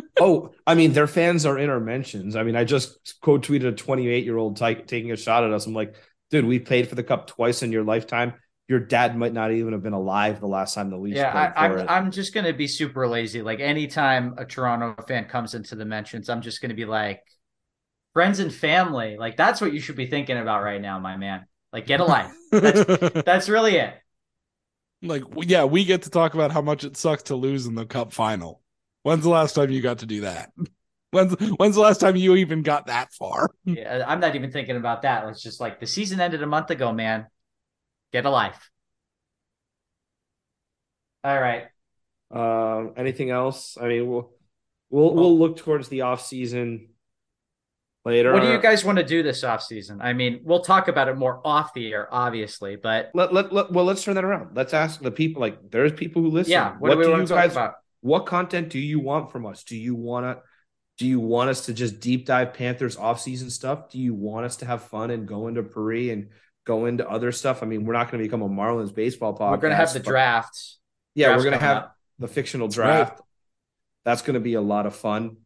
[0.20, 2.36] oh, I mean, their fans are in our mentions.
[2.36, 5.52] I mean, I just quote tweeted a 28 year old ty- taking a shot at
[5.52, 5.66] us.
[5.66, 5.94] I'm like,
[6.30, 8.34] dude, we paid for the cup twice in your lifetime.
[8.68, 11.52] Your dad might not even have been alive the last time the Leafs Yeah, played
[11.56, 11.86] I, for I'm it.
[11.88, 13.40] I'm just gonna be super lazy.
[13.42, 17.22] Like anytime a Toronto fan comes into the mentions, I'm just gonna be like,
[18.14, 19.16] friends and family.
[19.18, 21.46] Like that's what you should be thinking about right now, my man.
[21.72, 22.32] Like get a life.
[22.60, 22.84] That's
[23.24, 23.94] that's really it.
[25.02, 27.86] like yeah, we get to talk about how much it sucks to lose in the
[27.86, 28.60] cup final.
[29.08, 30.52] When's the last time you got to do that?
[31.12, 33.48] When's when's the last time you even got that far?
[33.64, 35.26] Yeah, I'm not even thinking about that.
[35.28, 37.26] It's just like the season ended a month ago, man.
[38.12, 38.70] Get a life.
[41.24, 41.68] All right.
[42.30, 43.78] Um, anything else?
[43.80, 44.30] I mean, we'll
[44.90, 46.90] we'll we'll look towards the off season
[48.04, 48.34] later.
[48.34, 50.02] What do you guys want to do this off season?
[50.02, 53.72] I mean, we'll talk about it more off the air, obviously, but let, let, let
[53.72, 54.54] well let's turn that around.
[54.54, 55.40] Let's ask the people.
[55.40, 56.52] Like, there's people who listen.
[56.52, 57.52] yeah, what, do we do want you to talk guys?
[57.52, 57.74] about?
[58.00, 59.64] What content do you want from us?
[59.64, 60.42] Do you want to?
[60.98, 63.90] Do you want us to just deep dive Panthers offseason stuff?
[63.90, 66.30] Do you want us to have fun and go into Paris and
[66.64, 67.62] go into other stuff?
[67.62, 69.50] I mean, we're not going to become a Marlins baseball podcast.
[69.52, 70.78] We're going to have the drafts.
[71.14, 71.96] Yeah, Draft's we're going to have up.
[72.18, 72.74] the fictional right.
[72.74, 73.22] draft.
[74.04, 75.36] That's going to be a lot of fun.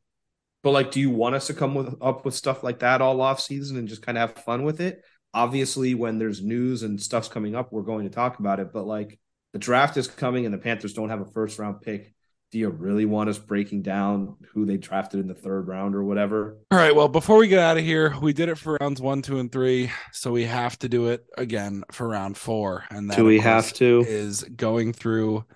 [0.63, 3.21] But like, do you want us to come with up with stuff like that all
[3.21, 5.03] off season and just kind of have fun with it?
[5.35, 8.73] Obviously, when there's news and stuff's coming up, we're going to talk about it.
[8.73, 9.19] But like,
[9.53, 12.15] the draft is coming and the Panthers don't have a first round pick.
[12.53, 16.05] Do you really want us breaking down who they drafted in the third round or
[16.05, 16.59] whatever?
[16.71, 16.95] All right.
[16.95, 19.51] Well, before we get out of here, we did it for rounds one, two, and
[19.51, 22.85] three, so we have to do it again for round four.
[22.91, 24.05] And that Do we have to?
[24.07, 25.47] is going through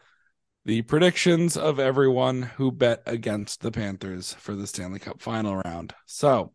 [0.65, 5.95] the predictions of everyone who bet against the Panthers for the Stanley Cup final round.
[6.07, 6.53] So,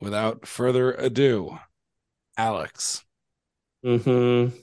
[0.00, 1.58] without further ado,
[2.36, 3.04] Alex,
[3.84, 4.56] Mm-hmm.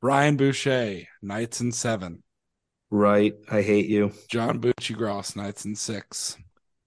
[0.00, 2.22] Brian Boucher, Knights and seven,
[2.94, 3.34] Right.
[3.50, 4.12] I hate you.
[4.28, 6.36] John Buccigross, Knights and six,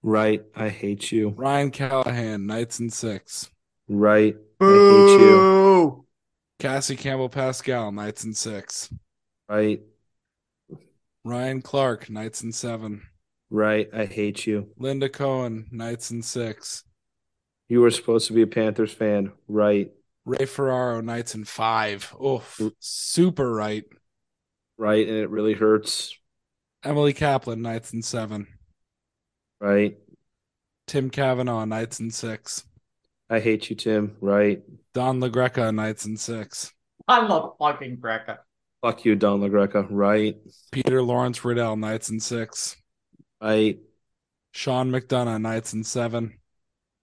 [0.02, 0.42] Right.
[0.56, 1.34] I hate you.
[1.36, 3.50] Ryan Callahan, Knights and six,
[3.90, 4.34] Right.
[4.58, 6.06] I hate you.
[6.60, 8.90] Cassie Campbell Pascal, Knights and six,
[9.50, 9.82] Right.
[11.24, 13.02] Ryan Clark, Knights and seven,
[13.50, 13.90] Right.
[13.92, 14.72] I hate you.
[14.78, 16.84] Linda Cohn, Knights and six,
[17.68, 19.32] You were supposed to be a Panthers fan.
[19.46, 19.92] Right.
[20.24, 22.14] Ray Ferraro, Knights and five.
[22.18, 22.42] Oh,
[22.78, 23.84] super right.
[24.78, 25.06] Right.
[25.06, 26.16] And it really hurts.
[26.84, 28.46] Emily Kaplan, Knights in seven.
[29.60, 29.98] Right.
[30.86, 32.64] Tim Kavanagh, Knights in six.
[33.28, 34.16] I hate you, Tim.
[34.20, 34.62] Right.
[34.94, 36.72] Don LaGreca, Knights in six.
[37.06, 38.38] I love fucking Greca.
[38.82, 39.86] Fuck you, Don LaGreca.
[39.90, 40.36] Right.
[40.70, 42.76] Peter Lawrence Riddell, Knights in six.
[43.42, 43.80] Right.
[44.52, 46.38] Sean McDonough, Knights in seven.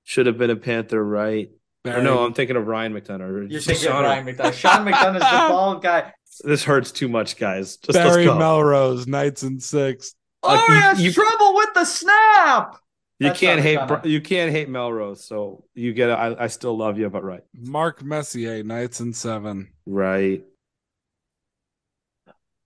[0.04, 1.04] Should have been a Panther.
[1.04, 1.50] Right.
[1.84, 3.52] Barry, Or no, I'm thinking of Ryan McDonough.
[3.52, 4.54] You're thinking Sean- of Ryan McDonough.
[4.54, 6.14] Sean McDonough's the bald guy.
[6.44, 7.78] This hurts too much, guys.
[7.78, 8.38] Just Barry let's go.
[8.40, 10.16] Melrose, Knights and six.
[10.44, 12.78] Uh, oh, you- you- trouble with the snap.
[13.20, 13.80] you That's can't hate.
[13.80, 14.02] McDonough.
[14.04, 15.24] Br- You can't hate Melrose.
[15.24, 16.10] So you get.
[16.10, 16.14] it.
[16.14, 17.42] I, I still love you, but right.
[17.54, 19.70] Mark Messier, Knights and seven.
[19.86, 20.44] Right.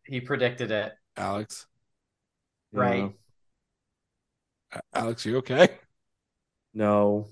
[0.06, 0.94] He predicted it.
[1.16, 1.68] Alex.
[2.74, 3.14] Right.
[4.72, 5.70] A- Alex, you okay?
[6.74, 7.28] No.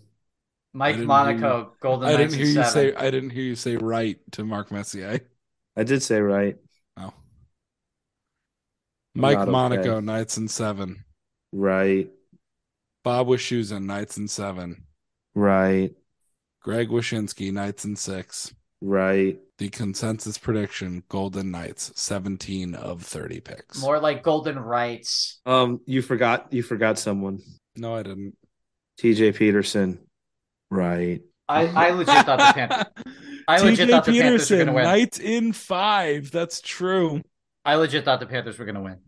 [0.74, 2.72] Mike didn't Monaco, Golden I didn't hear you seven.
[2.72, 5.22] say I didn't hear you say right to Mark Messier.
[5.78, 6.58] I did say right.
[6.98, 7.14] Oh.
[9.14, 9.52] Mike not okay.
[9.52, 11.06] Monaco, Knights and seven.
[11.54, 12.10] Right.
[13.04, 14.86] Bob Wischusen, Knights and seven.
[15.36, 15.92] Right.
[16.64, 18.54] Greg Wyshynski, Knights and six.
[18.82, 19.38] Right.
[19.60, 23.80] The consensus prediction: Golden Knights, seventeen of thirty picks.
[23.80, 25.40] More like Golden Rights.
[25.46, 25.82] Um.
[25.86, 26.52] You forgot.
[26.52, 27.40] You forgot someone.
[27.76, 28.36] No, I didn't.
[28.98, 29.34] T.J.
[29.34, 30.00] Peterson.
[30.72, 31.22] Right.
[31.48, 33.14] I, I legit thought the Panthers.
[33.48, 34.84] I legit TJ thought the Panthers were Peterson, gonna win.
[34.84, 36.32] Knights in five.
[36.32, 37.22] That's true.
[37.68, 39.00] I legit thought the Panthers were going to win.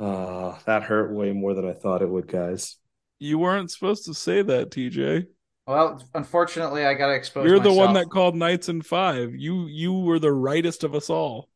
[0.00, 2.76] Uh, that hurt way more than I thought it would, guys.
[3.20, 5.26] You weren't supposed to say that, TJ.
[5.66, 7.46] Well, unfortunately, I got to expose.
[7.46, 9.34] You're the one that called Knights in five.
[9.34, 11.48] You you were the rightest of us all.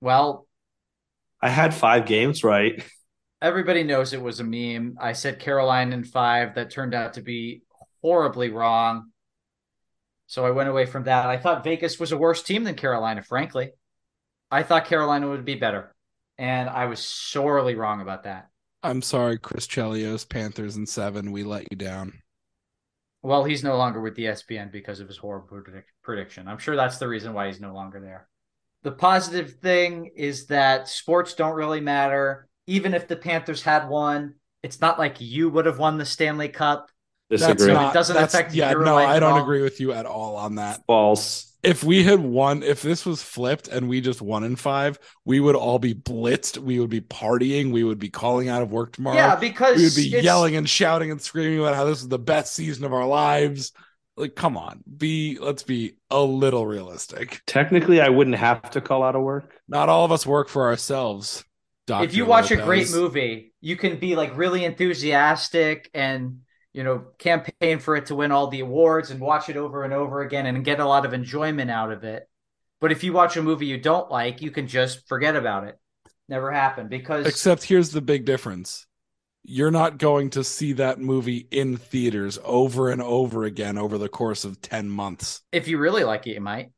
[0.00, 0.46] Well,
[1.40, 2.82] I had five games right.
[3.42, 4.96] everybody knows it was a meme.
[5.00, 6.54] I said Carolina in five.
[6.54, 7.62] That turned out to be
[8.02, 9.10] horribly wrong.
[10.28, 11.26] So I went away from that.
[11.26, 13.70] I thought Vegas was a worse team than Carolina, frankly.
[14.50, 15.94] I thought Carolina would be better.
[16.36, 18.48] And I was sorely wrong about that.
[18.82, 21.32] I'm sorry, Chris Chelios, Panthers in seven.
[21.32, 22.22] We let you down.
[23.22, 26.46] Well, he's no longer with the ESPN because of his horrible predict- prediction.
[26.46, 28.28] I'm sure that's the reason why he's no longer there.
[28.82, 32.48] The positive thing is that sports don't really matter.
[32.66, 36.48] Even if the Panthers had won, it's not like you would have won the Stanley
[36.48, 36.90] Cup.
[37.30, 37.74] That's Disagree.
[37.74, 39.42] not, It doesn't that's- affect Yeah, your no, life I don't all.
[39.42, 40.80] agree with you at all on that.
[40.86, 41.44] False.
[41.62, 45.40] If we had won, if this was flipped and we just won in five, we
[45.40, 46.56] would all be blitzed.
[46.56, 47.72] We would be partying.
[47.72, 49.16] We would be calling out of work tomorrow.
[49.16, 52.18] Yeah, because we would be yelling and shouting and screaming about how this is the
[52.18, 53.72] best season of our lives.
[54.16, 57.42] Like, come on, be let's be a little realistic.
[57.46, 59.52] Technically, I wouldn't have to call out of work.
[59.68, 61.44] Not all of us work for ourselves.
[61.86, 62.04] Dr.
[62.04, 66.40] if you watch a great movie, you can be like really enthusiastic and
[66.72, 69.92] you know campaign for it to win all the awards and watch it over and
[69.92, 72.28] over again and get a lot of enjoyment out of it.
[72.80, 75.78] But if you watch a movie you don't like, you can just forget about it.
[76.28, 78.86] Never happened because Except here's the big difference.
[79.44, 84.08] You're not going to see that movie in theaters over and over again over the
[84.08, 85.40] course of 10 months.
[85.52, 86.72] if you really like it, you might.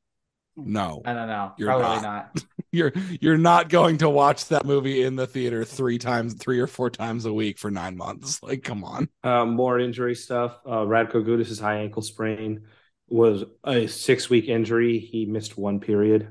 [0.57, 1.03] No.
[1.05, 1.53] I don't know.
[1.59, 2.45] You're Probably not.
[2.73, 6.67] You're you're not going to watch that movie in the theater 3 times 3 or
[6.69, 8.41] 4 times a week for 9 months.
[8.51, 9.09] Like come on.
[9.25, 10.59] Uh, more injury stuff.
[10.65, 12.63] Uh, Radko Gudas' high ankle sprain
[13.09, 14.99] was a six week injury.
[14.99, 16.29] He missed one period.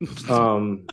[0.30, 0.86] Um,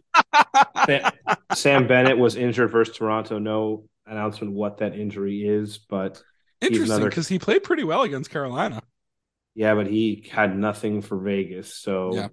[1.53, 3.39] Sam Bennett was injured versus Toronto.
[3.39, 6.21] No announcement what that injury is, but
[6.61, 8.81] Interesting cuz he played pretty well against Carolina.
[9.55, 11.73] yeah, but he had nothing for Vegas.
[11.73, 12.27] So, Yeah.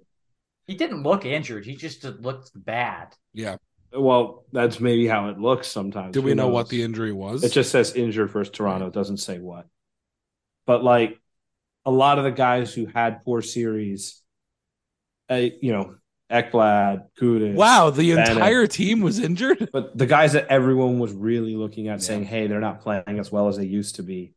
[0.67, 1.65] He didn't look injured.
[1.65, 3.13] He just looked bad.
[3.33, 3.57] Yeah.
[3.93, 6.13] well, that's maybe how it looks sometimes.
[6.13, 7.43] Do we Who know what the injury was?
[7.43, 8.87] It just says injured versus Toronto.
[8.87, 9.65] It doesn't say what.
[10.65, 11.19] But like
[11.85, 14.21] a lot of the guys who had poor series,
[15.29, 15.95] uh, you know,
[16.31, 17.55] Ekblad, Gudas.
[17.55, 18.29] Wow, the Bennett.
[18.37, 19.69] entire team was injured?
[19.73, 22.05] But the guys that everyone was really looking at Yeah.
[22.05, 24.33] saying, hey, they're not playing as well as they used to be,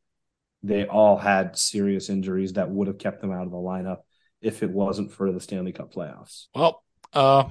[0.64, 3.99] they all had serious injuries that would have kept them out of the lineup
[4.45, 6.47] if it wasn't for the Stanley Cup playoffs.
[6.55, 6.84] Well,
[7.14, 7.45] uh,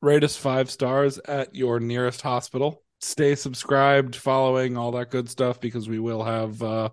[0.00, 2.82] rate us five stars at your nearest hospital.
[3.00, 6.88] Stay subscribed, following all that good stuff because we will have uh,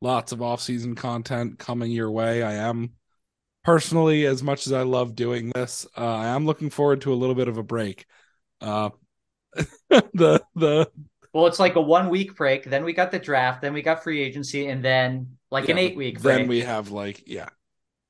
[0.00, 2.42] lots of off-season content coming your way.
[2.42, 2.92] I am
[3.64, 7.16] personally, as much as I love doing this, uh, I am looking forward to a
[7.16, 8.06] little bit of a break.
[8.60, 8.90] Uh,
[9.90, 10.88] the the
[11.32, 12.64] Well, it's like a one week break.
[12.64, 13.60] Then we got the draft.
[13.60, 17.24] Then we got free agency, and then like an eight week then we have like
[17.26, 17.48] yeah,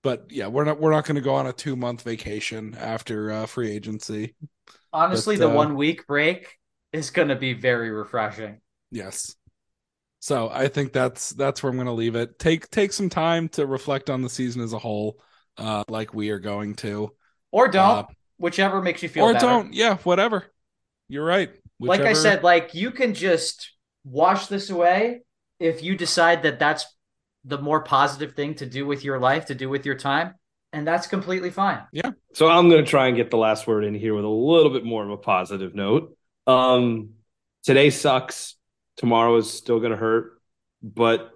[0.04, 3.32] but yeah, we're not we're not going to go on a two month vacation after
[3.32, 4.36] uh, free agency.
[4.92, 6.56] Honestly, but, the uh, one week break
[6.92, 8.60] is going to be very refreshing.
[8.92, 9.34] Yes.
[10.20, 12.38] So I think that's that's where I'm going to leave it.
[12.38, 15.18] Take take some time to reflect on the season as a whole,
[15.58, 17.10] uh, like we are going to,
[17.50, 18.04] Or don't, Uh,
[18.38, 19.46] whichever makes you feel or better.
[19.46, 19.72] don't.
[19.72, 20.44] Yeah, whatever.
[21.08, 21.50] You're right.
[21.80, 23.72] Like I said, like you can just
[24.04, 25.22] wash this away
[25.58, 26.86] if you decide that that's
[27.44, 30.34] the more positive thing to do with your life, to do with your time,
[30.72, 31.80] and that's completely fine.
[31.92, 32.10] Yeah.
[32.32, 34.70] So I'm going to try and get the last word in here with a little
[34.70, 36.16] bit more of a positive note.
[36.46, 37.10] Um,
[37.62, 38.56] today sucks.
[38.96, 40.40] Tomorrow is still going to hurt,
[40.82, 41.30] but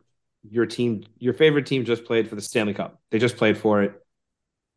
[0.48, 3.00] your team, your favorite team, just played for the Stanley Cup.
[3.10, 3.92] They just played for it.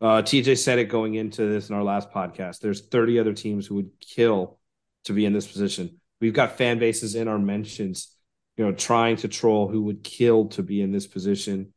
[0.02, 2.60] Uh, TJ said it going into this in our last podcast.
[2.60, 4.60] There's 30 other teams who would kill
[5.06, 6.00] to be in this position.
[6.20, 8.16] We've got fan bases in our mentions,
[8.58, 11.74] you know, trying to troll who would kill to be in this position.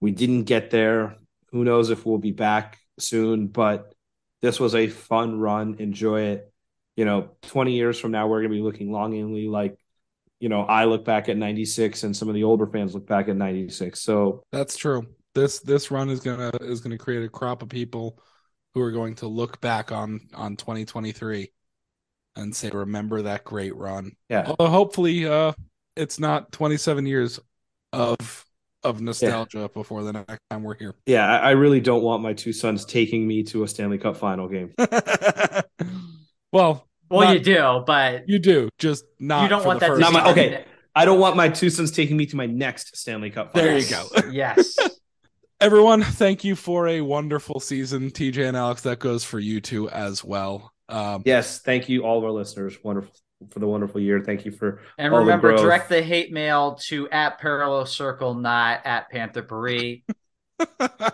[0.00, 1.16] We didn't get there.
[1.50, 3.94] Who knows if we'll be back soon, but
[4.40, 5.76] this was a fun run.
[5.78, 6.52] Enjoy it.
[6.96, 9.78] You know, 20 years from now, we're going to be looking longingly like,
[10.40, 13.28] you know, I look back at 96 and some of the older fans look back
[13.28, 14.00] at 96.
[14.00, 15.06] So, that's true.
[15.34, 18.18] This this run is gonna is gonna create a crop of people
[18.74, 21.52] who are going to look back on on 2023
[22.36, 24.44] and say, "Remember that great run." yeah.
[24.46, 25.52] Although hopefully, uh,
[25.96, 27.40] it's not 27 years
[27.92, 28.44] of
[28.84, 30.94] of nostalgia before the next time we're here.
[31.06, 31.24] Yeah.
[31.24, 34.48] I, I really don't want my two sons taking me to a Stanley Cup final
[34.48, 34.74] game.
[36.52, 39.42] well, Well, Not- you do, but you do, just not.
[39.44, 39.92] you don't for want the that.
[39.92, 40.64] first Not my- okay.
[40.94, 43.68] I don't want my two sons taking me to my next Stanley Cup final.
[43.68, 44.08] There you go.
[44.32, 44.76] yes.
[45.60, 48.82] Everyone, thank you for a wonderful season, TJ and Alex.
[48.82, 50.72] That goes for you two as well.
[50.88, 51.60] Um, Yes.
[51.60, 52.76] Thank you, all of our listeners.
[52.82, 53.12] Wonderful
[53.50, 54.20] for the wonderful year.
[54.20, 55.60] Thank you for And all the remember, growth.
[55.60, 60.00] direct the hate mail to at Parallel Circle, not at Panther Paris.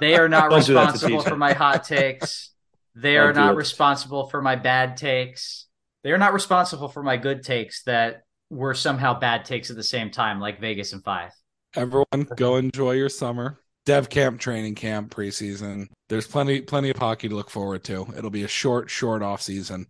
[0.00, 2.50] They are not Don't do that to responsible for my hot takes.
[2.94, 3.56] They Don't are not it.
[3.56, 5.66] responsible for my bad takes.
[6.04, 9.82] They are not responsible for my good takes that were somehow bad takes at the
[9.82, 11.32] same time, like Vegas and Five.
[11.74, 13.60] everyone, go enjoy your summer.
[13.86, 15.86] Dev camp, training camp, preseason.
[16.08, 18.06] There's plenty, plenty of hockey to look forward to.
[18.16, 19.86] It'll be a short, short off season.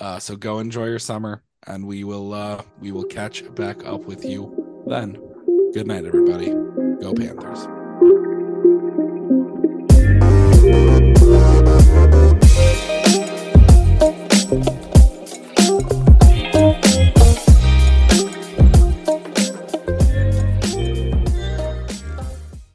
[0.00, 4.02] Uh, so go enjoy your summer, and we will, uh, we will catch back up
[4.02, 5.18] with you then.
[5.72, 6.50] Good night, everybody.
[7.00, 7.66] Go Panthers.